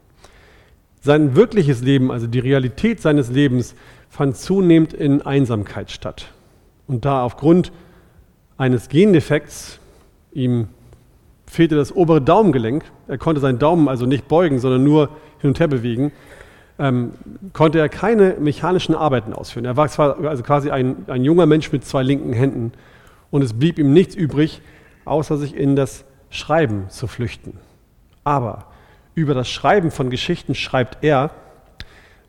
[1.00, 3.74] Sein wirkliches Leben, also die Realität seines Lebens,
[4.08, 6.32] fand zunehmend in Einsamkeit statt.
[6.86, 7.72] Und da aufgrund
[8.56, 9.78] eines Gendefekts
[10.32, 10.68] ihm
[11.46, 12.84] fehlte das obere Daumengelenk.
[13.08, 16.12] Er konnte seinen Daumen also nicht beugen, sondern nur hin und her bewegen.
[16.78, 17.12] Ähm,
[17.52, 19.64] konnte er keine mechanischen Arbeiten ausführen.
[19.64, 22.72] Er war zwar also quasi ein, ein junger Mensch mit zwei linken Händen
[23.30, 24.60] und es blieb ihm nichts übrig,
[25.04, 27.58] außer sich in das Schreiben zu flüchten.
[28.24, 28.66] Aber
[29.14, 31.30] über das Schreiben von Geschichten schreibt er,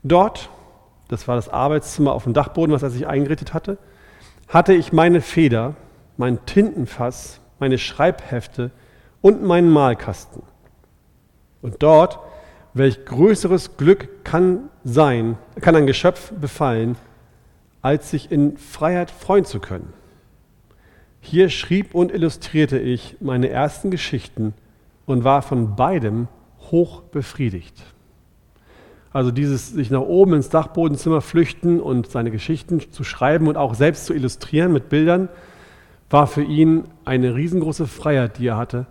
[0.04, 0.50] dort,
[1.10, 3.78] das war das Arbeitszimmer auf dem Dachboden, was er sich eingerichtet hatte,
[4.48, 5.76] hatte ich meine Feder,
[6.18, 8.72] mein Tintenfass, meine Schreibhefte,
[9.22, 10.44] und meinen Malkasten.
[11.62, 12.20] Und dort,
[12.74, 16.96] welch größeres Glück kann sein, kann ein Geschöpf befallen,
[17.82, 19.92] als sich in Freiheit freuen zu können.
[21.20, 24.54] Hier schrieb und illustrierte ich meine ersten Geschichten
[25.06, 26.28] und war von beidem
[26.72, 27.84] hoch befriedigt.
[29.18, 33.74] Also dieses sich nach oben ins Dachbodenzimmer flüchten und seine Geschichten zu schreiben und auch
[33.74, 35.28] selbst zu illustrieren mit Bildern,
[36.12, 38.86] war für ihn eine riesengroße Freiheit, die er hatte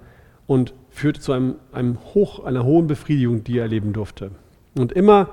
[0.49, 4.33] und führte zu einem, einem Hoch, einer hohen Befriedigung, die er erleben durfte.
[4.77, 5.29] Und immer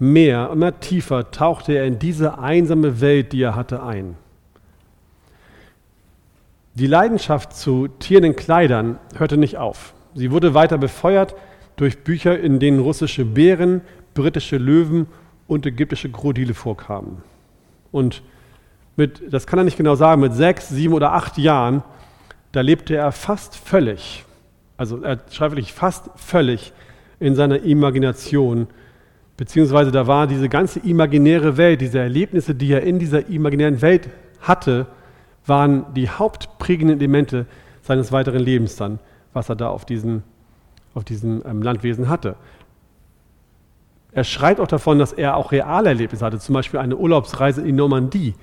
[0.00, 4.16] mehr, immer tiefer tauchte er in diese einsame Welt, die er hatte, ein.
[6.74, 9.94] Die Leidenschaft zu tierenden Kleidern hörte nicht auf.
[10.16, 11.36] Sie wurde weiter befeuert
[11.76, 13.82] durch Bücher, in denen russische Bären,
[14.14, 15.06] britische Löwen
[15.46, 17.22] und ägyptische Krokodile vorkamen.
[17.92, 18.22] Und
[18.96, 21.82] mit, das kann er nicht genau sagen, mit sechs, sieben oder acht Jahren,
[22.52, 24.24] da lebte er fast völlig
[24.76, 26.72] also er schreibt wirklich fast völlig
[27.20, 28.66] in seiner Imagination,
[29.36, 34.08] beziehungsweise da war diese ganze imaginäre Welt, diese Erlebnisse, die er in dieser imaginären Welt
[34.40, 34.86] hatte,
[35.46, 37.46] waren die hauptprägenden Elemente
[37.82, 38.98] seines weiteren Lebens dann,
[39.32, 40.22] was er da auf diesem,
[40.94, 42.36] auf diesem ähm, Landwesen hatte.
[44.14, 47.74] Er schreibt auch davon, dass er auch reale Erlebnisse hatte, zum Beispiel eine Urlaubsreise in
[47.76, 48.34] Normandie.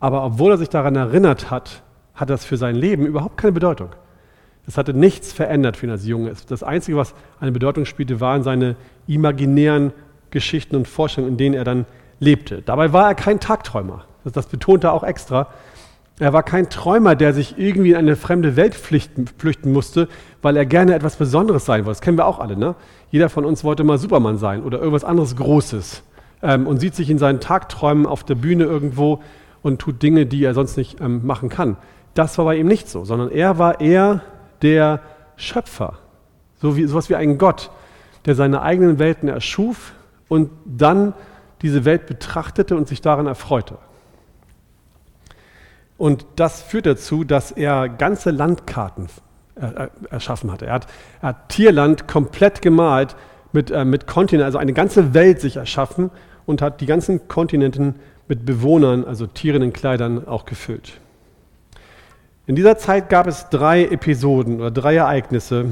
[0.00, 1.82] Aber obwohl er sich daran erinnert hat,
[2.14, 3.90] hat das für sein Leben überhaupt keine Bedeutung.
[4.66, 6.32] Es hatte nichts verändert für ihn als Junge.
[6.48, 9.92] Das Einzige, was eine Bedeutung spielte, waren seine imaginären
[10.30, 11.86] Geschichten und Vorstellungen, in denen er dann
[12.20, 12.62] lebte.
[12.62, 14.04] Dabei war er kein Tagträumer.
[14.24, 15.48] Das, das betonte er auch extra.
[16.20, 20.08] Er war kein Träumer, der sich irgendwie in eine fremde Welt flüchten, musste,
[20.42, 21.98] weil er gerne etwas Besonderes sein wollte.
[21.98, 22.56] Das kennen wir auch alle.
[22.56, 22.74] Ne?
[23.10, 26.02] Jeder von uns wollte mal Superman sein oder irgendwas anderes Großes
[26.42, 29.22] ähm, und sieht sich in seinen Tagträumen auf der Bühne irgendwo
[29.62, 31.76] und tut Dinge, die er sonst nicht ähm, machen kann.
[32.14, 34.22] Das war bei ihm nicht so, sondern er war eher
[34.62, 35.00] der
[35.36, 35.98] Schöpfer,
[36.60, 37.70] so wie, sowas wie ein Gott,
[38.26, 39.92] der seine eigenen Welten erschuf
[40.26, 41.14] und dann
[41.62, 43.78] diese Welt betrachtete und sich daran erfreute.
[45.98, 49.08] Und das führt dazu, dass er ganze Landkarten
[50.10, 50.66] erschaffen hatte.
[50.66, 50.86] Er hat,
[51.20, 53.16] er hat Tierland komplett gemalt
[53.52, 56.10] mit, äh, mit Kontinenten, also eine ganze Welt sich erschaffen
[56.46, 57.96] und hat die ganzen Kontinenten
[58.28, 61.00] mit Bewohnern, also Tieren in Kleidern, auch gefüllt.
[62.46, 65.66] In dieser Zeit gab es drei Episoden oder drei Ereignisse,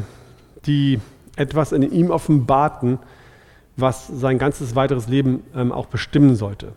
[0.66, 1.00] die
[1.36, 2.98] etwas in ihm offenbarten,
[3.76, 6.72] was sein ganzes weiteres Leben ähm, auch bestimmen sollte.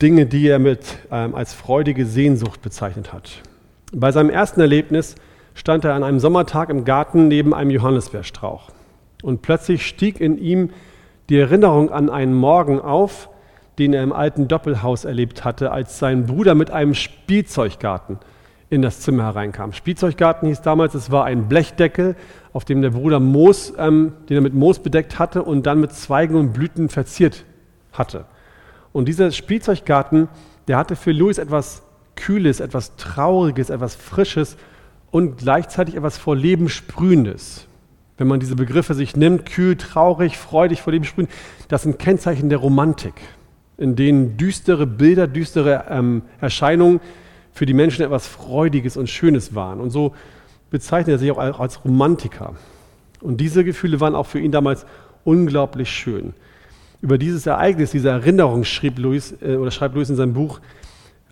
[0.00, 3.42] Dinge, die er mit, ähm, als freudige Sehnsucht bezeichnet hat.
[3.92, 5.14] Bei seinem ersten Erlebnis
[5.54, 8.70] stand er an einem Sommertag im Garten neben einem Johannisbeerstrauch.
[9.22, 10.70] Und plötzlich stieg in ihm
[11.28, 13.28] die Erinnerung an einen Morgen auf,
[13.78, 18.18] den er im alten Doppelhaus erlebt hatte, als sein Bruder mit einem Spielzeuggarten
[18.70, 19.72] in das Zimmer hereinkam.
[19.72, 22.14] Spielzeuggarten hieß damals, es war ein Blechdeckel,
[22.52, 25.92] auf dem der Bruder Moos, ähm, den er mit Moos bedeckt hatte und dann mit
[25.92, 27.44] Zweigen und Blüten verziert
[27.92, 28.24] hatte.
[28.92, 30.28] Und dieser Spielzeuggarten,
[30.68, 31.82] der hatte für Louis etwas
[32.16, 34.56] Kühles, etwas Trauriges, etwas Frisches
[35.10, 37.66] und gleichzeitig etwas vor Leben Sprühendes.
[38.18, 41.28] Wenn man diese Begriffe sich nimmt, kühl, traurig, freudig, vor Leben sprühen,
[41.68, 43.14] das sind Kennzeichen der Romantik,
[43.78, 47.00] in denen düstere Bilder, düstere ähm, Erscheinungen
[47.52, 49.80] für die Menschen etwas Freudiges und Schönes waren.
[49.80, 50.14] Und so
[50.70, 52.54] bezeichnet er sich auch als Romantiker.
[53.20, 54.84] Und diese Gefühle waren auch für ihn damals
[55.24, 56.34] unglaublich schön.
[57.02, 60.60] Über dieses Ereignis, diese Erinnerung schrieb Louis, äh, oder schreibt Louis in seinem Buch,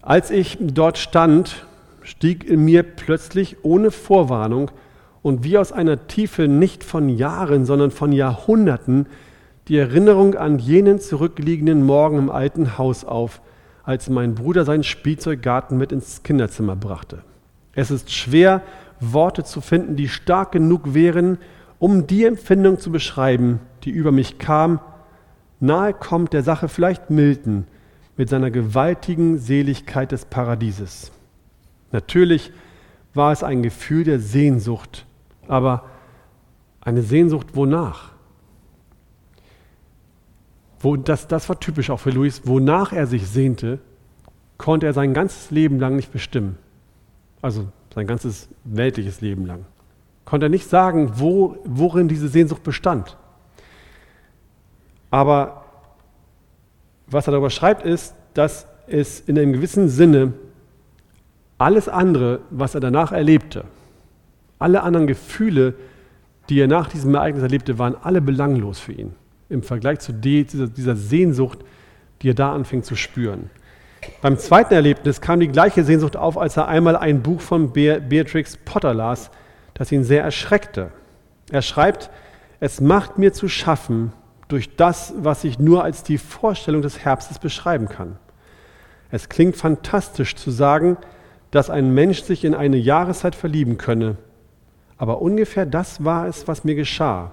[0.01, 1.67] als ich dort stand,
[2.03, 4.71] stieg in mir plötzlich ohne Vorwarnung
[5.23, 9.07] und wie aus einer Tiefe nicht von Jahren, sondern von Jahrhunderten
[9.69, 13.43] die Erinnerung an jenen zurückliegenden Morgen im alten Haus auf,
[13.85, 17.23] als mein Bruder seinen Spielzeuggarten mit ins Kinderzimmer brachte.
[17.75, 18.63] Es ist schwer,
[19.01, 21.39] Worte zu finden, die stark genug wären,
[21.79, 24.81] um die Empfindung zu beschreiben, die über mich kam.
[25.61, 27.67] Nahe kommt der Sache vielleicht Milton
[28.17, 31.13] mit seiner gewaltigen Seligkeit des Paradieses.
[31.93, 32.53] Natürlich
[33.15, 35.07] war es ein Gefühl der Sehnsucht,
[35.47, 35.85] aber
[36.81, 38.13] eine Sehnsucht wonach?
[40.81, 42.43] Wo, das, das war typisch auch für Luis.
[42.45, 43.81] Wonach er sich sehnte,
[44.59, 46.57] konnte er sein ganzes Leben lang nicht bestimmen.
[47.43, 49.67] Also sein ganzes weltliches Leben lang.
[50.25, 53.18] Konnte er nicht sagen, wo, worin diese Sehnsucht bestand.
[55.11, 55.65] Aber
[57.07, 60.33] was er darüber schreibt, ist, dass es in einem gewissen Sinne
[61.57, 63.65] alles andere, was er danach erlebte,
[64.59, 65.75] alle anderen Gefühle,
[66.49, 69.15] die er nach diesem Ereignis erlebte, waren alle belanglos für ihn
[69.49, 71.61] im Vergleich zu dieser Sehnsucht,
[72.21, 73.51] die er da anfing zu spüren.
[74.21, 78.57] Beim zweiten Erlebnis kam die gleiche Sehnsucht auf, als er einmal ein Buch von Beatrix
[78.57, 79.31] Potter las,
[79.75, 80.91] das ihn sehr erschreckte.
[81.51, 82.11] Er schreibt,
[82.61, 84.13] es macht mir zu schaffen
[84.49, 88.17] durch das, was ich nur als die Vorstellung des Herbstes beschreiben kann.
[89.11, 90.97] Es klingt fantastisch zu sagen,
[91.51, 94.17] dass ein Mensch sich in eine Jahreszeit verlieben könne,
[94.99, 97.33] aber ungefähr das war es, was mir geschah.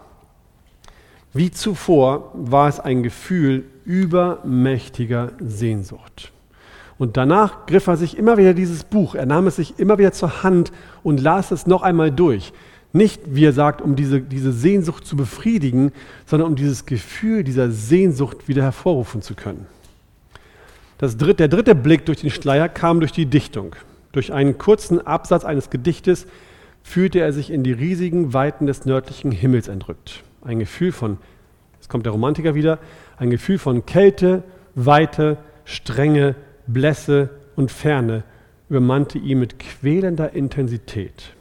[1.34, 6.32] Wie zuvor war es ein Gefühl übermächtiger Sehnsucht.
[6.98, 10.14] Und danach griff er sich immer wieder dieses Buch, er nahm es sich immer wieder
[10.14, 10.72] zur Hand
[11.04, 12.54] und las es noch einmal durch.
[12.96, 15.92] Nicht, wie er sagt, um diese, diese Sehnsucht zu befriedigen,
[16.26, 19.66] sondern um dieses Gefühl dieser Sehnsucht wieder hervorrufen zu können.
[20.98, 23.76] Das dritte, der dritte Blick durch den Schleier kam durch die Dichtung.
[24.14, 26.26] Durch einen kurzen Absatz eines Gedichtes
[26.84, 30.24] fühlte er sich in die riesigen Weiten des nördlichen Himmels entrückt.
[30.42, 31.18] Ein Gefühl von,
[31.74, 32.80] jetzt kommt der Romantiker wieder,
[33.18, 34.42] ein Gefühl von Kälte,
[34.74, 38.24] Weite, Strenge, Blässe und Ferne
[38.70, 41.34] übermannte ihn mit quälender Intensität.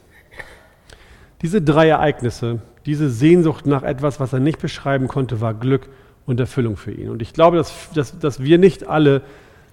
[1.45, 5.89] Diese drei Ereignisse, diese Sehnsucht nach etwas, was er nicht beschreiben konnte, war Glück
[6.25, 7.07] und Erfüllung für ihn.
[7.07, 9.21] Und ich glaube, dass, dass, dass wir nicht alle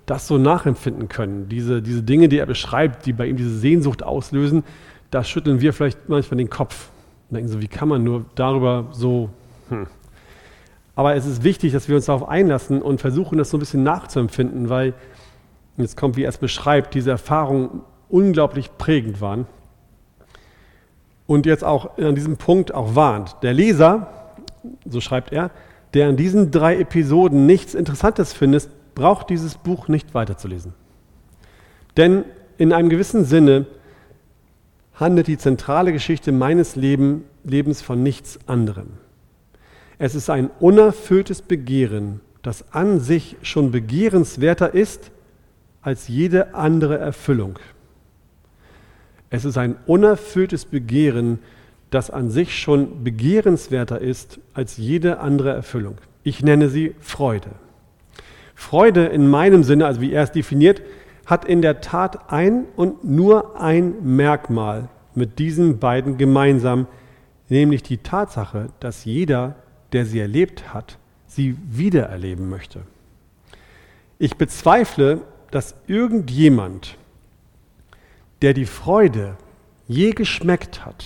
[0.04, 1.48] das so nachempfinden können.
[1.48, 4.64] Diese, diese Dinge, die er beschreibt, die bei ihm diese Sehnsucht auslösen,
[5.10, 6.90] da schütteln wir vielleicht manchmal den Kopf
[7.30, 9.30] und denken so, wie kann man nur darüber so.
[9.70, 9.86] Hm.
[10.94, 13.82] Aber es ist wichtig, dass wir uns darauf einlassen und versuchen, das so ein bisschen
[13.82, 14.92] nachzuempfinden, weil
[15.78, 17.80] jetzt kommt, wie er es beschreibt, diese Erfahrungen
[18.10, 19.46] unglaublich prägend waren.
[21.32, 23.36] Und jetzt auch an diesem Punkt auch warnt.
[23.40, 24.08] Der Leser,
[24.84, 25.50] so schreibt er,
[25.94, 30.74] der an diesen drei Episoden nichts Interessantes findet, braucht dieses Buch nicht weiterzulesen.
[31.96, 32.24] Denn
[32.58, 33.64] in einem gewissen Sinne
[34.92, 38.88] handelt die zentrale Geschichte meines Leben, Lebens von nichts anderem.
[39.96, 45.10] Es ist ein unerfülltes Begehren, das an sich schon begehrenswerter ist
[45.80, 47.58] als jede andere Erfüllung.
[49.32, 51.38] Es ist ein unerfülltes Begehren,
[51.88, 55.96] das an sich schon begehrenswerter ist als jede andere Erfüllung.
[56.22, 57.48] Ich nenne sie Freude.
[58.54, 60.82] Freude in meinem Sinne, also wie er es definiert,
[61.24, 66.86] hat in der Tat ein und nur ein Merkmal mit diesen beiden gemeinsam,
[67.48, 69.56] nämlich die Tatsache, dass jeder,
[69.92, 72.82] der sie erlebt hat, sie wiedererleben möchte.
[74.18, 76.98] Ich bezweifle, dass irgendjemand,
[78.42, 79.36] der die Freude
[79.88, 81.04] je geschmeckt hat,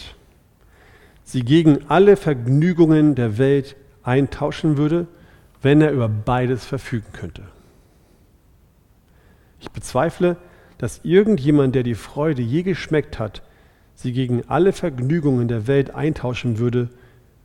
[1.23, 5.07] sie gegen alle Vergnügungen der Welt eintauschen würde,
[5.63, 7.43] wenn er über beides verfügen könnte.
[9.61, 10.37] Ich bezweifle,
[10.79, 13.43] dass irgendjemand, der die Freude je geschmeckt hat,
[13.95, 16.91] sie gegen alle Vergnügungen der Welt eintauschen würde,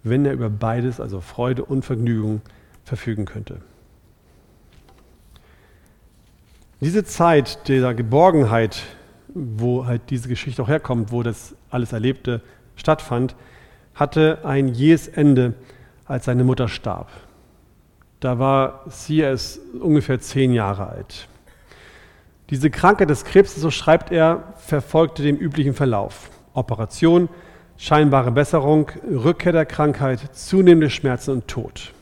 [0.04, 2.42] wenn er über beides, also Freude und Vergnügung,
[2.84, 3.62] verfügen könnte.
[6.82, 8.84] Diese Zeit dieser Geborgenheit,
[9.34, 12.42] wo halt diese Geschichte auch herkommt, wo das alles Erlebte
[12.76, 13.36] stattfand,
[13.94, 15.54] hatte ein jähes Ende,
[16.06, 17.10] als seine Mutter starb.
[18.20, 19.60] Da war C.S.
[19.80, 21.28] ungefähr zehn Jahre alt.
[22.50, 26.30] Diese Krankheit des Krebs, so schreibt er, verfolgte den üblichen Verlauf.
[26.54, 27.30] Operation,
[27.78, 31.94] scheinbare Besserung, Rückkehr der Krankheit, zunehmende Schmerzen und Tod.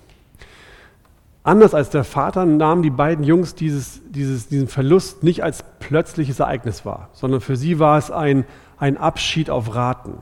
[1.49, 6.39] Anders als der Vater nahmen die beiden Jungs dieses, dieses, diesen Verlust nicht als plötzliches
[6.39, 8.45] Ereignis wahr, sondern für sie war es ein,
[8.77, 10.19] ein Abschied auf Raten.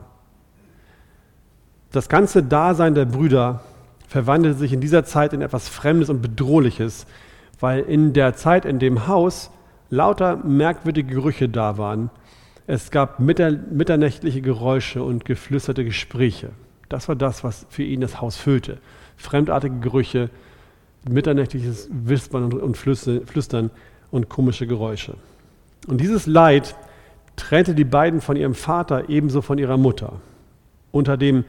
[1.92, 3.60] Das ganze Dasein der Brüder
[4.06, 7.06] verwandelte sich in dieser Zeit in etwas Fremdes und Bedrohliches,
[7.60, 9.50] weil in der Zeit in dem Haus
[9.90, 12.08] lauter merkwürdige Gerüche da waren.
[12.66, 16.52] Es gab mitternächtliche Geräusche und geflüsterte Gespräche.
[16.88, 18.78] Das war das, was für ihn das Haus füllte.
[19.18, 20.30] Fremdartige Gerüche,
[21.08, 23.70] mitternächtliches Wispern und Flüstern
[24.10, 25.14] und komische Geräusche.
[25.86, 26.74] Und dieses Leid
[27.36, 30.14] trennte die beiden von ihrem Vater ebenso von ihrer Mutter.
[30.90, 31.44] Unter dem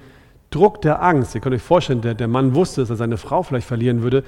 [0.52, 3.44] Druck der Angst, ihr könnt euch vorstellen, der, der Mann wusste, dass er seine Frau
[3.44, 4.24] vielleicht verlieren würde,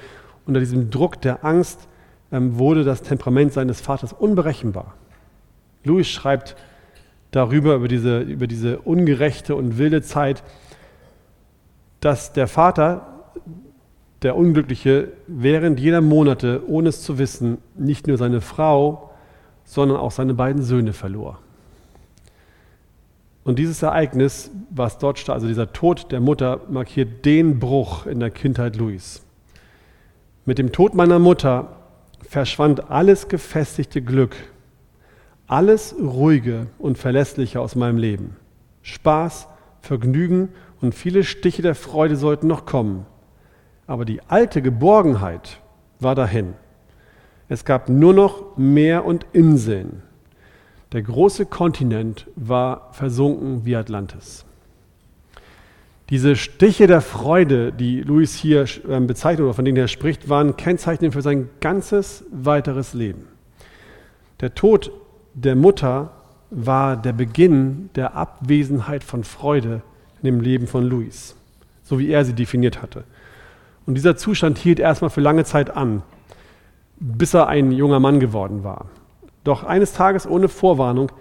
[0.45, 1.87] unter diesem Druck der Angst
[2.31, 4.93] ähm, wurde das Temperament seines Vaters unberechenbar.
[5.83, 6.55] Louis schreibt
[7.31, 10.43] darüber, über diese, über diese ungerechte und wilde Zeit,
[11.99, 13.31] dass der Vater,
[14.21, 19.11] der Unglückliche, während jener Monate, ohne es zu wissen, nicht nur seine Frau,
[19.63, 21.39] sondern auch seine beiden Söhne verlor.
[23.43, 28.19] Und dieses Ereignis, was dort steht, also dieser Tod der Mutter, markiert den Bruch in
[28.19, 29.23] der Kindheit Louis.
[30.45, 31.77] Mit dem Tod meiner Mutter
[32.27, 34.35] verschwand alles gefestigte Glück,
[35.47, 38.35] alles Ruhige und Verlässliche aus meinem Leben.
[38.83, 39.47] Spaß,
[39.81, 40.49] Vergnügen
[40.79, 43.05] und viele Stiche der Freude sollten noch kommen.
[43.91, 45.59] Aber die alte Geborgenheit
[45.99, 46.53] war dahin.
[47.49, 50.01] Es gab nur noch Meer und Inseln.
[50.93, 54.45] Der große Kontinent war versunken wie Atlantis.
[56.09, 60.55] Diese Stiche der Freude, die Louis hier ähm, bezeichnet oder von denen er spricht, waren
[60.55, 63.27] kennzeichnend für sein ganzes weiteres Leben.
[64.39, 64.89] Der Tod
[65.33, 66.13] der Mutter
[66.49, 69.81] war der Beginn der Abwesenheit von Freude
[70.21, 71.35] in dem Leben von Louis,
[71.83, 73.03] so wie er sie definiert hatte.
[73.91, 76.01] Und dieser Zustand hielt erstmal für lange Zeit an,
[76.99, 78.87] bis er ein junger Mann geworden war.
[79.43, 81.11] Doch eines Tages ohne Vorwarnung,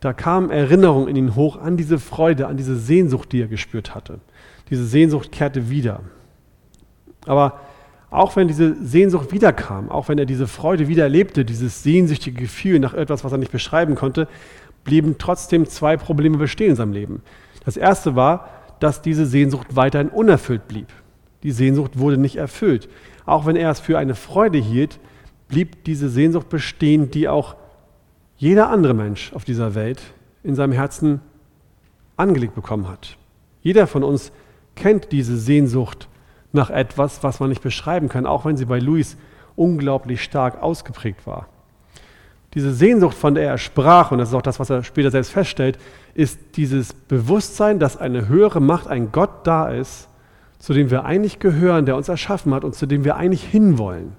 [0.00, 3.94] da kam Erinnerung in ihn hoch an diese Freude, an diese Sehnsucht, die er gespürt
[3.94, 4.20] hatte
[4.70, 6.00] diese Sehnsucht kehrte wieder.
[7.26, 7.60] Aber
[8.10, 12.80] auch wenn diese Sehnsucht wiederkam, auch wenn er diese Freude wieder erlebte, dieses sehnsüchtige Gefühl
[12.80, 14.26] nach etwas, was er nicht beschreiben konnte,
[14.84, 17.22] blieben trotzdem zwei Probleme bestehen in seinem Leben.
[17.64, 18.48] Das erste war,
[18.80, 20.88] dass diese Sehnsucht weiterhin unerfüllt blieb.
[21.42, 22.88] Die Sehnsucht wurde nicht erfüllt.
[23.26, 24.98] Auch wenn er es für eine Freude hielt,
[25.48, 27.56] blieb diese Sehnsucht bestehen, die auch
[28.36, 30.00] jeder andere Mensch auf dieser Welt
[30.42, 31.20] in seinem Herzen
[32.16, 33.16] angelegt bekommen hat.
[33.62, 34.32] Jeder von uns
[34.74, 36.08] kennt diese Sehnsucht
[36.52, 39.16] nach etwas, was man nicht beschreiben kann, auch wenn sie bei Luis
[39.56, 41.48] unglaublich stark ausgeprägt war.
[42.54, 45.30] Diese Sehnsucht, von der er sprach, und das ist auch das, was er später selbst
[45.30, 45.78] feststellt,
[46.14, 50.08] ist dieses Bewusstsein, dass eine höhere Macht, ein Gott da ist,
[50.60, 54.12] zu dem wir eigentlich gehören, der uns erschaffen hat und zu dem wir eigentlich hinwollen.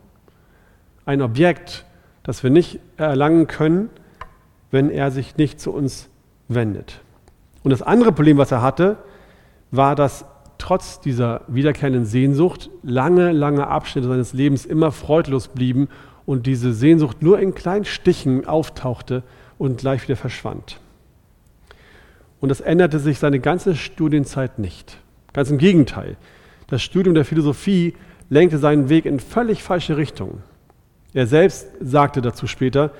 [1.05, 1.85] Ein Objekt,
[2.23, 3.89] das wir nicht erlangen können,
[4.71, 6.09] wenn er sich nicht zu uns
[6.47, 7.01] wendet.
[7.63, 8.97] Und das andere Problem, was er hatte,
[9.69, 10.25] war, dass
[10.57, 15.89] trotz dieser wiederkehrenden Sehnsucht lange, lange Abschnitte seines Lebens immer freudlos blieben
[16.25, 19.21] und diese Sehnsucht nur in kleinen Stichen auftauchte
[19.59, 20.79] und gleich wieder verschwand.
[22.39, 24.97] Und das änderte sich seine ganze Studienzeit nicht.
[25.33, 26.17] Ganz im Gegenteil.
[26.67, 27.93] Das Studium der Philosophie
[28.29, 30.43] lenkte seinen Weg in völlig falsche Richtungen.
[31.13, 32.91] Er selbst sagte dazu später,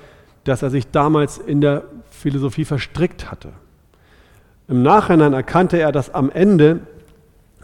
[0.44, 3.50] dass er sich damals in der Philosophie verstrickt hatte.
[4.68, 6.80] Im Nachhinein erkannte er, dass am Ende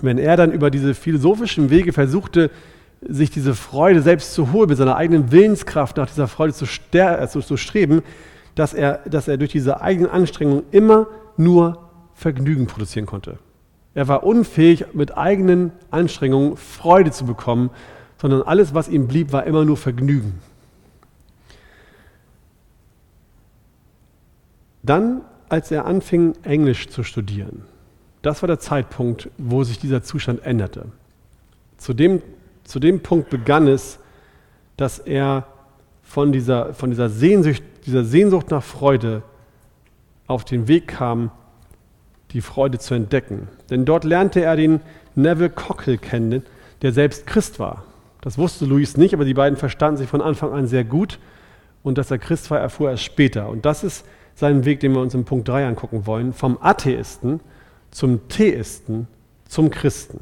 [0.02, 2.50] wenn er dann über diese philosophischen Wege versuchte,
[3.00, 7.28] sich diese Freude selbst zu holen, mit seiner eigenen Willenskraft nach dieser Freude zu, äh,
[7.28, 8.02] zu, zu streben,
[8.54, 11.06] dass er, dass er durch diese eigenen Anstrengungen immer
[11.36, 13.38] nur Vergnügen produzieren konnte.
[13.98, 17.70] Er war unfähig, mit eigenen Anstrengungen Freude zu bekommen,
[18.16, 20.38] sondern alles, was ihm blieb, war immer nur Vergnügen.
[24.84, 27.64] Dann, als er anfing, Englisch zu studieren,
[28.22, 30.84] das war der Zeitpunkt, wo sich dieser Zustand änderte.
[31.76, 32.22] Zu dem,
[32.62, 33.98] zu dem Punkt begann es,
[34.76, 35.44] dass er
[36.04, 39.24] von dieser, von dieser, Sehnsucht, dieser Sehnsucht nach Freude
[40.28, 41.32] auf den Weg kam,
[42.32, 43.48] die Freude zu entdecken.
[43.70, 44.80] Denn dort lernte er den
[45.14, 46.42] Neville Cockle kennen,
[46.82, 47.84] der selbst Christ war.
[48.20, 51.18] Das wusste Louis nicht, aber die beiden verstanden sich von Anfang an sehr gut.
[51.82, 53.48] Und dass er Christ war, erfuhr er später.
[53.48, 54.04] Und das ist
[54.34, 56.32] sein Weg, den wir uns im Punkt 3 angucken wollen.
[56.32, 57.40] Vom Atheisten
[57.90, 59.08] zum Theisten
[59.48, 60.20] zum Christen.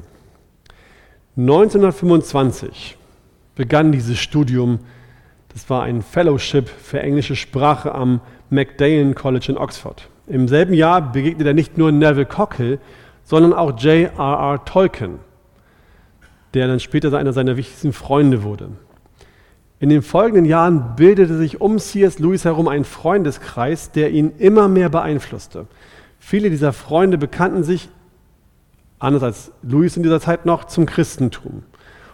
[1.35, 2.97] 1925
[3.55, 4.79] begann dieses Studium.
[5.49, 10.07] Das war ein Fellowship für englische Sprache am Magdalen College in Oxford.
[10.27, 12.79] Im selben Jahr begegnete er nicht nur Neville Cockle,
[13.23, 14.65] sondern auch J.R.R.
[14.65, 15.19] Tolkien,
[16.53, 18.69] der dann später einer seiner wichtigsten Freunde wurde.
[19.79, 22.19] In den folgenden Jahren bildete sich um C.S.
[22.19, 25.67] Lewis herum ein Freundeskreis, der ihn immer mehr beeinflusste.
[26.19, 27.89] Viele dieser Freunde bekannten sich,
[28.99, 31.63] anders als Lewis in dieser Zeit noch, zum Christentum.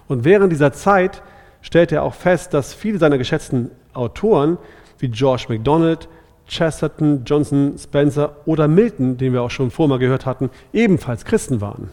[0.08, 1.24] Und während dieser Zeit
[1.62, 4.58] stellte er auch fest, dass viele seiner geschätzten Autoren,
[5.00, 6.10] wie George MacDonald,
[6.48, 11.62] Chesterton, Johnson, Spencer oder Milton, den wir auch schon vorher mal gehört hatten, ebenfalls Christen
[11.62, 11.90] waren.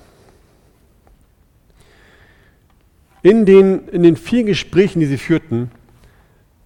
[3.23, 5.71] In den, in den vielen Gesprächen, die sie führten,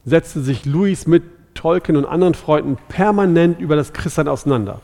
[0.05, 1.22] setzte sich Louis mit
[1.55, 4.80] Tolkien und anderen Freunden permanent über das Christsein auseinander.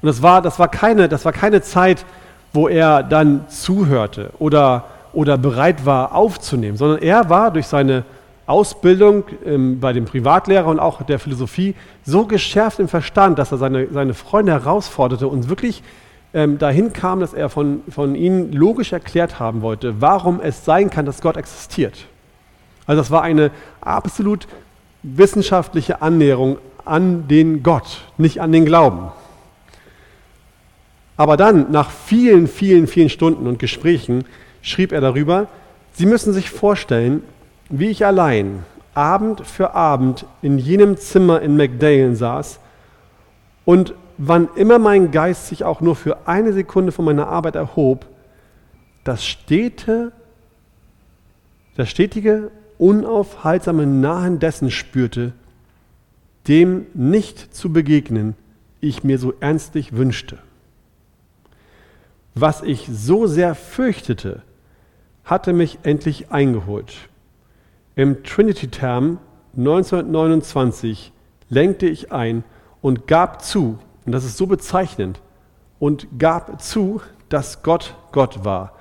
[0.00, 2.04] Und das war, das war, keine, das war keine Zeit,
[2.52, 8.04] wo er dann zuhörte oder, oder bereit war aufzunehmen, sondern er war durch seine
[8.46, 11.74] Ausbildung ähm, bei dem Privatlehrer und auch der Philosophie
[12.04, 15.82] so geschärft im Verstand, dass er seine, seine Freunde herausforderte und wirklich
[16.34, 20.90] ähm, dahin kam, dass er von, von ihnen logisch erklärt haben wollte, warum es sein
[20.90, 22.06] kann, dass Gott existiert.
[22.86, 24.46] Also das war eine absolut
[25.02, 29.12] wissenschaftliche Annäherung an den Gott, nicht an den Glauben.
[31.16, 34.24] Aber dann, nach vielen, vielen, vielen Stunden und Gesprächen,
[34.62, 35.46] schrieb er darüber,
[35.96, 37.22] Sie müssen sich vorstellen,
[37.78, 38.64] wie ich allein
[38.94, 42.60] Abend für Abend in jenem Zimmer in Magdalen saß
[43.64, 48.06] und wann immer mein Geist sich auch nur für eine Sekunde von meiner Arbeit erhob,
[49.02, 50.12] das stete,
[51.76, 55.32] das stetige, unaufhaltsame Nahen dessen spürte,
[56.46, 58.36] dem nicht zu begegnen
[58.80, 60.38] ich mir so ernstlich wünschte.
[62.34, 64.42] Was ich so sehr fürchtete,
[65.24, 66.94] hatte mich endlich eingeholt.
[67.96, 69.18] Im Trinity-Term
[69.56, 71.12] 1929
[71.48, 72.42] lenkte ich ein
[72.82, 75.20] und gab zu, und das ist so bezeichnend,
[75.78, 78.72] und gab zu, dass Gott Gott war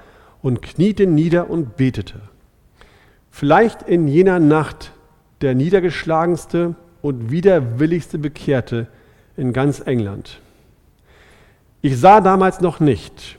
[0.41, 2.22] und kniete nieder und betete.
[3.30, 4.91] Vielleicht in jener Nacht
[5.41, 8.88] der niedergeschlagenste und widerwilligste Bekehrte
[9.38, 10.39] in ganz England.
[11.82, 13.38] Ich sah damals noch nicht,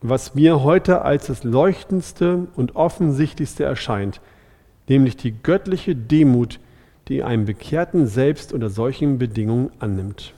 [0.00, 4.20] was mir heute als das leuchtendste und offensichtlichste erscheint,
[4.92, 6.60] nämlich die göttliche Demut,
[7.08, 10.34] die einen Bekehrten selbst unter solchen Bedingungen annimmt.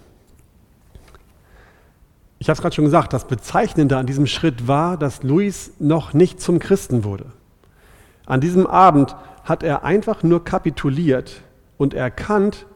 [2.39, 6.13] Ich habe es gerade schon gesagt, das Bezeichnende an diesem Schritt war, dass Luis noch
[6.13, 7.27] nicht zum Christen wurde.
[8.27, 11.43] An diesem Abend hat er einfach nur kapituliert
[11.77, 12.67] und erkannt,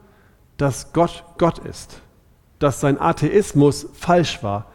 [0.57, 2.01] dass Gott Gott ist,
[2.59, 4.65] dass sein Atheismus falsch war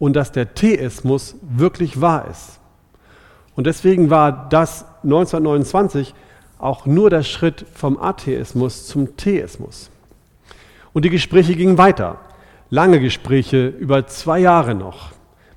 [0.00, 2.58] und dass der Theismus wirklich wahr ist.
[3.54, 6.14] Und deswegen war das 1929
[6.58, 9.90] auch nur der Schritt vom Atheismus zum Theismus.
[10.92, 12.18] Und die Gespräche gingen weiter.
[12.70, 15.12] Lange Gespräche, über zwei Jahre noch,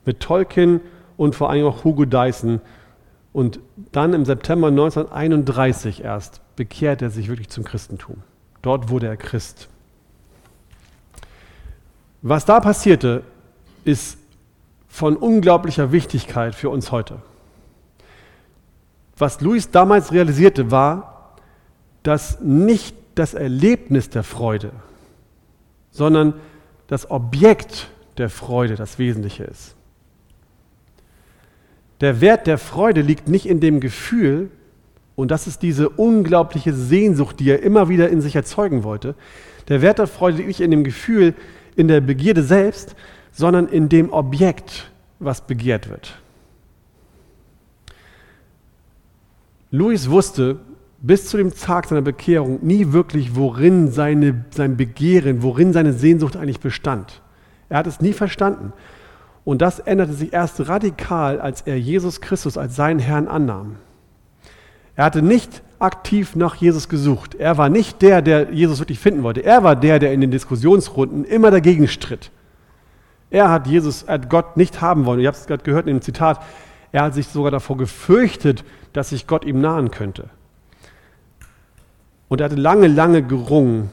[0.06, 0.82] mit Tolkien
[1.18, 2.62] und vor allem auch Hugo Dyson.
[3.34, 3.60] Und
[3.92, 8.18] dann im September 1931 erst bekehrt er sich wirklich zum Christentum.
[8.62, 9.68] Dort wurde er Christ.
[12.22, 13.24] Was da passierte,
[13.84, 14.18] ist
[14.88, 17.22] von unglaublicher Wichtigkeit für uns heute.
[19.22, 21.36] Was Louis damals realisierte, war,
[22.02, 24.72] dass nicht das Erlebnis der Freude,
[25.92, 26.34] sondern
[26.88, 29.76] das Objekt der Freude das Wesentliche ist.
[32.00, 34.50] Der Wert der Freude liegt nicht in dem Gefühl,
[35.16, 39.14] und das ist diese unglaubliche Sehnsucht, die er immer wieder in sich erzeugen wollte.
[39.68, 41.36] Der Wert der Freude liegt nicht in dem Gefühl,
[41.76, 42.96] in der Begierde selbst,
[43.32, 46.21] sondern in dem Objekt, was begehrt wird.
[49.72, 50.60] Louis wusste
[51.00, 56.36] bis zu dem Tag seiner Bekehrung nie wirklich, worin seine, sein Begehren, worin seine Sehnsucht
[56.36, 57.22] eigentlich bestand.
[57.70, 58.74] Er hat es nie verstanden.
[59.44, 63.78] Und das änderte sich erst radikal, als er Jesus Christus als seinen Herrn annahm.
[64.96, 67.34] Er hatte nicht aktiv nach Jesus gesucht.
[67.34, 69.44] Er war nicht der, der Jesus wirklich finden wollte.
[69.44, 72.30] Er war der, der in den Diskussionsrunden immer dagegen stritt.
[73.32, 75.22] Er hat Jesus, hat Gott nicht haben wollen.
[75.22, 76.42] Ihr habt es gerade gehört in dem Zitat.
[76.92, 78.64] Er hat sich sogar davor gefürchtet,
[78.94, 80.30] dass sich Gott ihm nahen könnte.
[82.28, 83.92] Und er hatte lange, lange gerungen.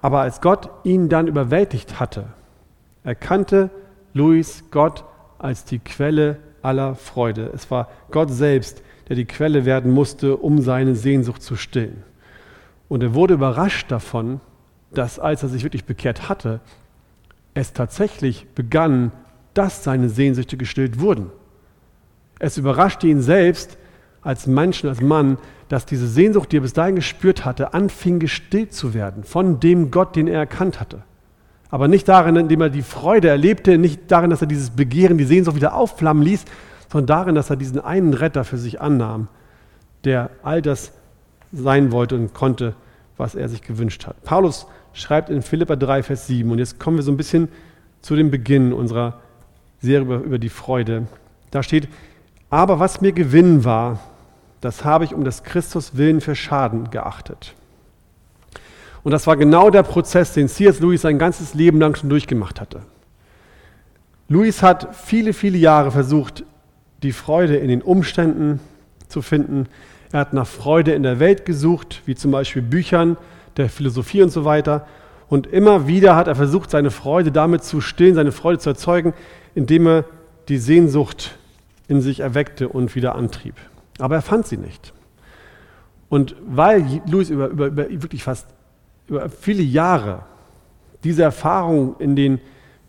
[0.00, 2.24] Aber als Gott ihn dann überwältigt hatte,
[3.04, 3.70] erkannte
[4.14, 5.04] Louis Gott
[5.38, 7.50] als die Quelle aller Freude.
[7.54, 12.02] Es war Gott selbst, der die Quelle werden musste, um seine Sehnsucht zu stillen.
[12.88, 14.40] Und er wurde überrascht davon,
[14.92, 16.60] dass als er sich wirklich bekehrt hatte,
[17.54, 19.12] es tatsächlich begann,
[19.54, 21.30] dass seine Sehnsüchte gestillt wurden.
[22.42, 23.78] Es überraschte ihn selbst
[24.20, 25.38] als Menschen, als Mann,
[25.68, 29.92] dass diese Sehnsucht, die er bis dahin gespürt hatte, anfing gestillt zu werden von dem
[29.92, 31.02] Gott, den er erkannt hatte.
[31.70, 35.24] Aber nicht darin, indem er die Freude erlebte, nicht darin, dass er dieses Begehren, die
[35.24, 36.44] Sehnsucht wieder aufflammen ließ,
[36.90, 39.28] sondern darin, dass er diesen einen Retter für sich annahm,
[40.02, 40.90] der all das
[41.52, 42.74] sein wollte und konnte,
[43.16, 44.20] was er sich gewünscht hat.
[44.24, 47.48] Paulus schreibt in Philippa 3, Vers 7, und jetzt kommen wir so ein bisschen
[48.00, 49.20] zu dem Beginn unserer
[49.80, 51.06] Serie über, die Freude.
[51.52, 51.88] Da steht,
[52.52, 53.98] aber was mir Gewinn war,
[54.60, 57.54] das habe ich um des Christus willen für Schaden geachtet.
[59.02, 60.78] Und das war genau der Prozess, den C.S.
[60.78, 62.82] Lewis sein ganzes Leben lang schon durchgemacht hatte.
[64.28, 66.44] Lewis hat viele, viele Jahre versucht,
[67.02, 68.60] die Freude in den Umständen
[69.08, 69.66] zu finden.
[70.12, 73.16] Er hat nach Freude in der Welt gesucht, wie zum Beispiel Büchern,
[73.56, 74.86] der Philosophie und so weiter.
[75.30, 79.14] Und immer wieder hat er versucht, seine Freude damit zu stillen, seine Freude zu erzeugen,
[79.54, 80.04] indem er
[80.48, 81.38] die Sehnsucht
[81.92, 83.54] in sich erweckte und wieder antrieb.
[83.98, 84.94] Aber er fand sie nicht.
[86.08, 88.46] Und weil Louis über, über, über wirklich fast
[89.08, 90.22] über viele Jahre
[91.04, 92.40] diese Erfahrung in den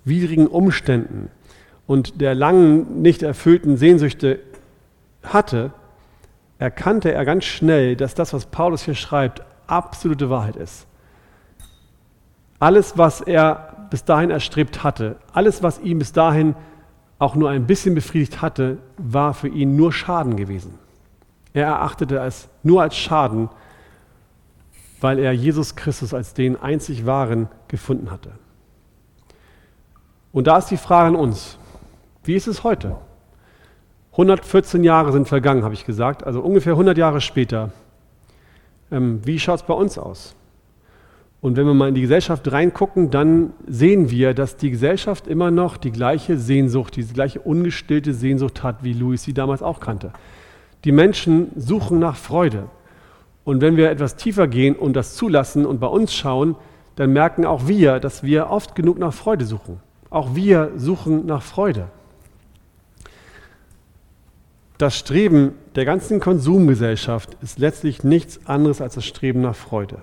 [0.06, 1.30] widrigen Umständen
[1.86, 4.40] und der langen, nicht erfüllten Sehnsüchte
[5.22, 5.74] hatte,
[6.58, 10.88] erkannte er ganz schnell, dass das, was Paulus hier schreibt, absolute Wahrheit ist.
[12.58, 16.56] Alles, was er bis dahin erstrebt hatte, alles, was ihn bis dahin
[17.24, 20.78] auch nur ein bisschen befriedigt hatte, war für ihn nur Schaden gewesen.
[21.54, 23.50] Er erachtete es nur als Schaden,
[25.00, 28.32] weil er Jesus Christus als den einzig wahren gefunden hatte.
[30.32, 31.58] Und da ist die Frage an uns,
[32.24, 32.98] wie ist es heute?
[34.14, 37.72] 114 Jahre sind vergangen, habe ich gesagt, also ungefähr 100 Jahre später.
[38.92, 40.36] Ähm, wie schaut es bei uns aus?
[41.44, 45.52] Und wenn wir mal in die Gesellschaft reingucken, dann sehen wir, dass die Gesellschaft immer
[45.52, 50.14] noch die gleiche Sehnsucht, diese gleiche ungestillte Sehnsucht hat, wie Louis sie damals auch kannte.
[50.86, 52.70] Die Menschen suchen nach Freude.
[53.44, 56.56] Und wenn wir etwas tiefer gehen und das zulassen und bei uns schauen,
[56.96, 59.82] dann merken auch wir, dass wir oft genug nach Freude suchen.
[60.10, 61.90] Auch wir suchen nach Freude.
[64.78, 69.98] Das Streben der ganzen Konsumgesellschaft ist letztlich nichts anderes als das Streben nach Freude.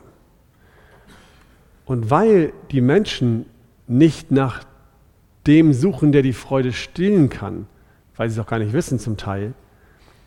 [1.90, 3.46] Und weil die Menschen
[3.88, 4.62] nicht nach
[5.48, 7.66] dem suchen, der die Freude stillen kann,
[8.14, 9.54] weil sie es auch gar nicht wissen zum Teil,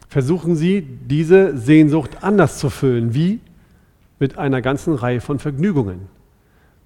[0.09, 3.13] versuchen sie, diese Sehnsucht anders zu füllen.
[3.13, 3.39] Wie?
[4.19, 6.09] Mit einer ganzen Reihe von Vergnügungen.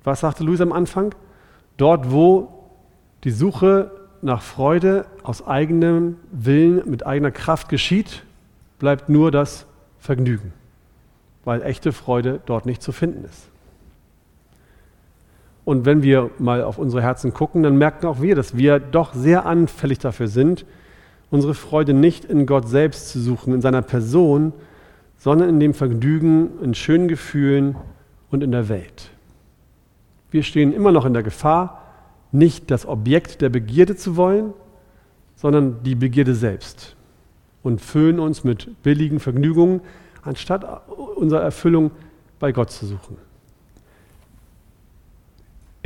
[0.03, 1.15] Was sagte Luis am Anfang?
[1.78, 2.69] Dort, wo
[3.23, 3.89] die Suche
[4.21, 8.21] nach Freude aus eigenem Willen, mit eigener Kraft geschieht,
[8.78, 9.65] bleibt nur das
[9.97, 10.53] Vergnügen,
[11.45, 13.49] weil echte Freude dort nicht zu finden ist.
[15.68, 19.13] Und wenn wir mal auf unsere Herzen gucken, dann merken auch wir, dass wir doch
[19.13, 20.65] sehr anfällig dafür sind,
[21.30, 24.53] unsere Freude nicht in Gott selbst zu suchen, in seiner Person,
[25.18, 27.76] sondern in dem Vergnügen, in schönen Gefühlen
[28.32, 29.09] und in der Welt.
[30.32, 31.82] Wir stehen immer noch in der Gefahr,
[32.32, 34.53] nicht das Objekt der Begierde zu wollen,
[35.36, 36.95] sondern die Begierde selbst
[37.61, 39.82] und füllen uns mit billigen Vergnügungen,
[40.22, 40.88] anstatt
[41.18, 41.91] unsere Erfüllung
[42.39, 43.26] bei Gott zu suchen.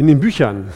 [0.01, 0.69] In den Büchern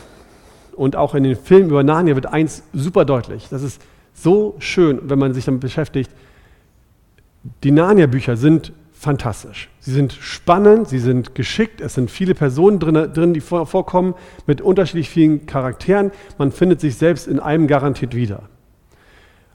[0.76, 3.48] und auch in den Filmen über Narnia wird eins super deutlich.
[3.50, 3.82] Das ist
[4.14, 6.12] so schön, wenn man sich damit beschäftigt.
[7.64, 9.68] Die Narnia-Bücher sind fantastisch.
[9.80, 14.14] Sie sind spannend, sie sind geschickt, es sind viele Personen drin, drin, die vorkommen
[14.46, 16.12] mit unterschiedlich vielen Charakteren.
[16.38, 18.44] Man findet sich selbst in einem garantiert wieder.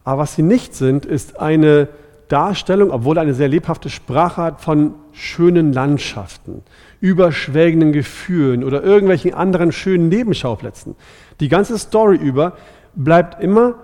[0.02, 1.86] Aber was sie nicht sind, ist eine
[2.30, 6.62] Darstellung, obwohl er eine sehr lebhafte Sprache hat, von schönen Landschaften,
[7.00, 10.94] überschwägenden Gefühlen oder irgendwelchen anderen schönen Nebenschauplätzen.
[11.40, 12.56] Die ganze Story über
[12.94, 13.74] bleibt immer,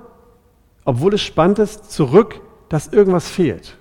[0.85, 3.77] obwohl es spannend ist, zurück, dass irgendwas fehlt.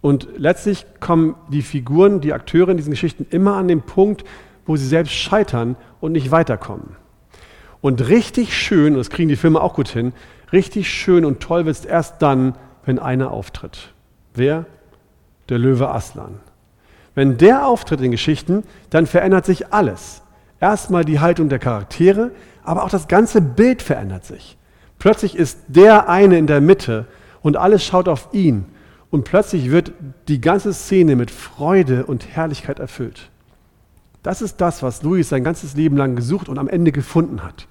[0.00, 4.24] Und letztlich kommen die Figuren, die Akteure in diesen Geschichten immer an den Punkt,
[4.66, 6.96] wo sie selbst scheitern und nicht weiterkommen.
[7.80, 10.12] Und richtig schön, und das kriegen die Filme auch gut hin,
[10.52, 12.54] richtig schön und toll wird es erst dann,
[12.86, 13.92] wenn einer auftritt.
[14.34, 14.66] Wer?
[15.48, 16.40] Der Löwe Aslan.
[17.14, 20.22] Wenn der auftritt in Geschichten, dann verändert sich alles.
[20.60, 22.32] Erstmal die Haltung der Charaktere,
[22.64, 24.56] aber auch das ganze Bild verändert sich.
[24.98, 27.06] Plötzlich ist der eine in der Mitte
[27.42, 28.66] und alles schaut auf ihn.
[29.10, 29.92] Und plötzlich wird
[30.28, 33.30] die ganze Szene mit Freude und Herrlichkeit erfüllt.
[34.24, 37.68] Das ist das, was Louis sein ganzes Leben lang gesucht und am Ende gefunden hat.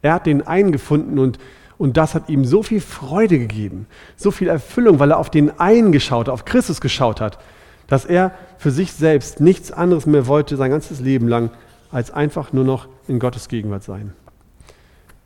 [0.00, 1.38] Er hat den einen gefunden und,
[1.82, 5.58] und das hat ihm so viel Freude gegeben, so viel Erfüllung, weil er auf den
[5.58, 7.40] einen geschaut auf Christus geschaut hat,
[7.88, 11.50] dass er für sich selbst nichts anderes mehr wollte sein ganzes Leben lang,
[11.90, 14.12] als einfach nur noch in Gottes Gegenwart sein.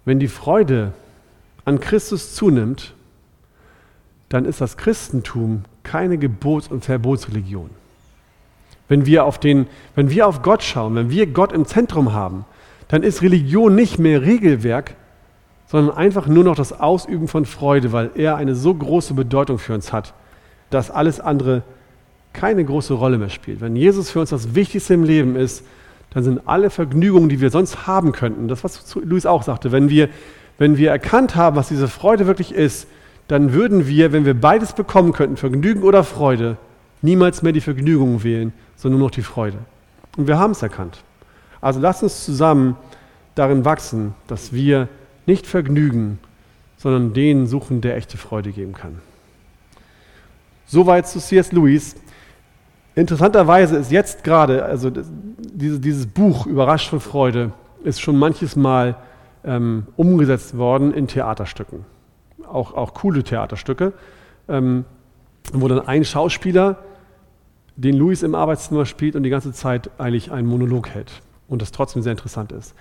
[0.07, 0.95] Wenn die Freude
[1.67, 2.95] an Christus zunimmt,
[4.31, 7.69] dann ist das Christentum keine Gebots- und Verbotsreligion.
[8.89, 12.47] Wenn wir, auf den, wenn wir auf Gott schauen, wenn wir Gott im Zentrum haben,
[12.89, 14.95] dann ist Religion nicht mehr Regelwerk,
[15.67, 19.75] sondern einfach nur noch das Ausüben von Freude, weil er eine so große Bedeutung für
[19.75, 20.15] uns hat,
[20.71, 21.63] dass alles andere
[22.33, 23.61] keine große Rolle mehr spielt.
[23.61, 25.65] Wenn Jesus für uns das Wichtigste im Leben ist,
[26.11, 29.91] dann sind alle Vergnügungen, die wir sonst haben könnten, das, was Luis auch sagte, wenn
[29.91, 30.09] wir
[30.59, 32.87] wenn wir erkannt haben, was diese Freude wirklich ist,
[33.29, 36.57] dann würden wir, wenn wir beides bekommen könnten, Vergnügen oder Freude,
[37.03, 39.59] niemals mehr die Vergnügung wählen, sondern nur noch die Freude.
[40.17, 41.03] Und wir haben es erkannt.
[41.61, 42.77] Also lasst uns zusammen
[43.35, 44.89] darin wachsen, dass wir
[45.27, 46.19] nicht Vergnügen,
[46.77, 49.01] sondern den suchen, der echte Freude geben kann.
[50.67, 51.53] Soweit zu C.S.
[51.53, 51.97] Lewis.
[52.95, 57.53] Interessanterweise ist jetzt gerade, also dieses Buch Überrascht von Freude,
[57.85, 58.97] ist schon manches Mal
[59.45, 61.85] ähm, umgesetzt worden in Theaterstücken.
[62.47, 63.93] Auch, auch coole Theaterstücke,
[64.49, 64.85] ähm,
[65.53, 66.79] wo dann ein Schauspieler
[67.77, 71.73] den Louis im Arbeitszimmer spielt und die ganze Zeit eigentlich einen Monolog hält und das
[71.73, 72.75] trotzdem sehr interessant ist.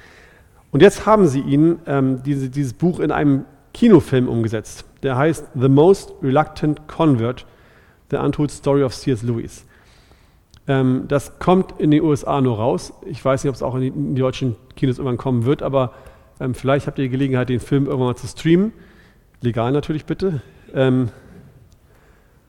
[0.71, 4.85] Und jetzt haben sie ihn, ähm, diese, dieses Buch in einem Kinofilm umgesetzt.
[5.03, 7.45] Der heißt The Most Reluctant Convert,
[8.11, 9.23] The Untold Story of C.S.
[9.23, 9.65] Lewis.
[10.67, 12.93] Ähm, das kommt in den USA nur raus.
[13.05, 15.61] Ich weiß nicht, ob es auch in die, in die deutschen Kinos irgendwann kommen wird,
[15.61, 15.93] aber
[16.39, 18.73] ähm, vielleicht habt ihr die Gelegenheit, den Film irgendwann mal zu streamen.
[19.41, 20.41] Legal natürlich bitte.
[20.73, 21.09] Ähm,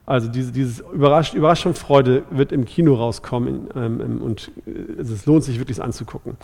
[0.05, 5.25] also diese, dieses Überrasch Überraschung Freude wird im Kino rauskommen ähm, ähm und äh, es
[5.25, 6.37] lohnt sich wirklich, es anzugucken.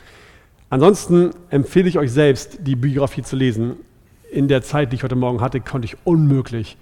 [0.69, 3.75] Ansonsten empfehle ich euch selbst, die Biografie zu lesen.
[4.31, 6.77] In der Zeit, die ich heute Morgen hatte, konnte ich unmöglich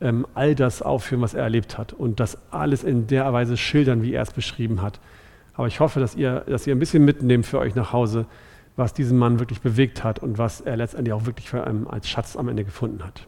[0.00, 4.02] ähm, all das aufführen, was er erlebt hat und das alles in der Weise schildern,
[4.02, 5.00] wie er es beschrieben hat.
[5.54, 8.26] Aber ich hoffe, dass ihr, dass ihr ein bisschen mitnehmt für euch nach Hause
[8.76, 12.08] was diesen Mann wirklich bewegt hat und was er letztendlich auch wirklich für, ähm, als
[12.08, 13.26] Schatz am Ende gefunden hat.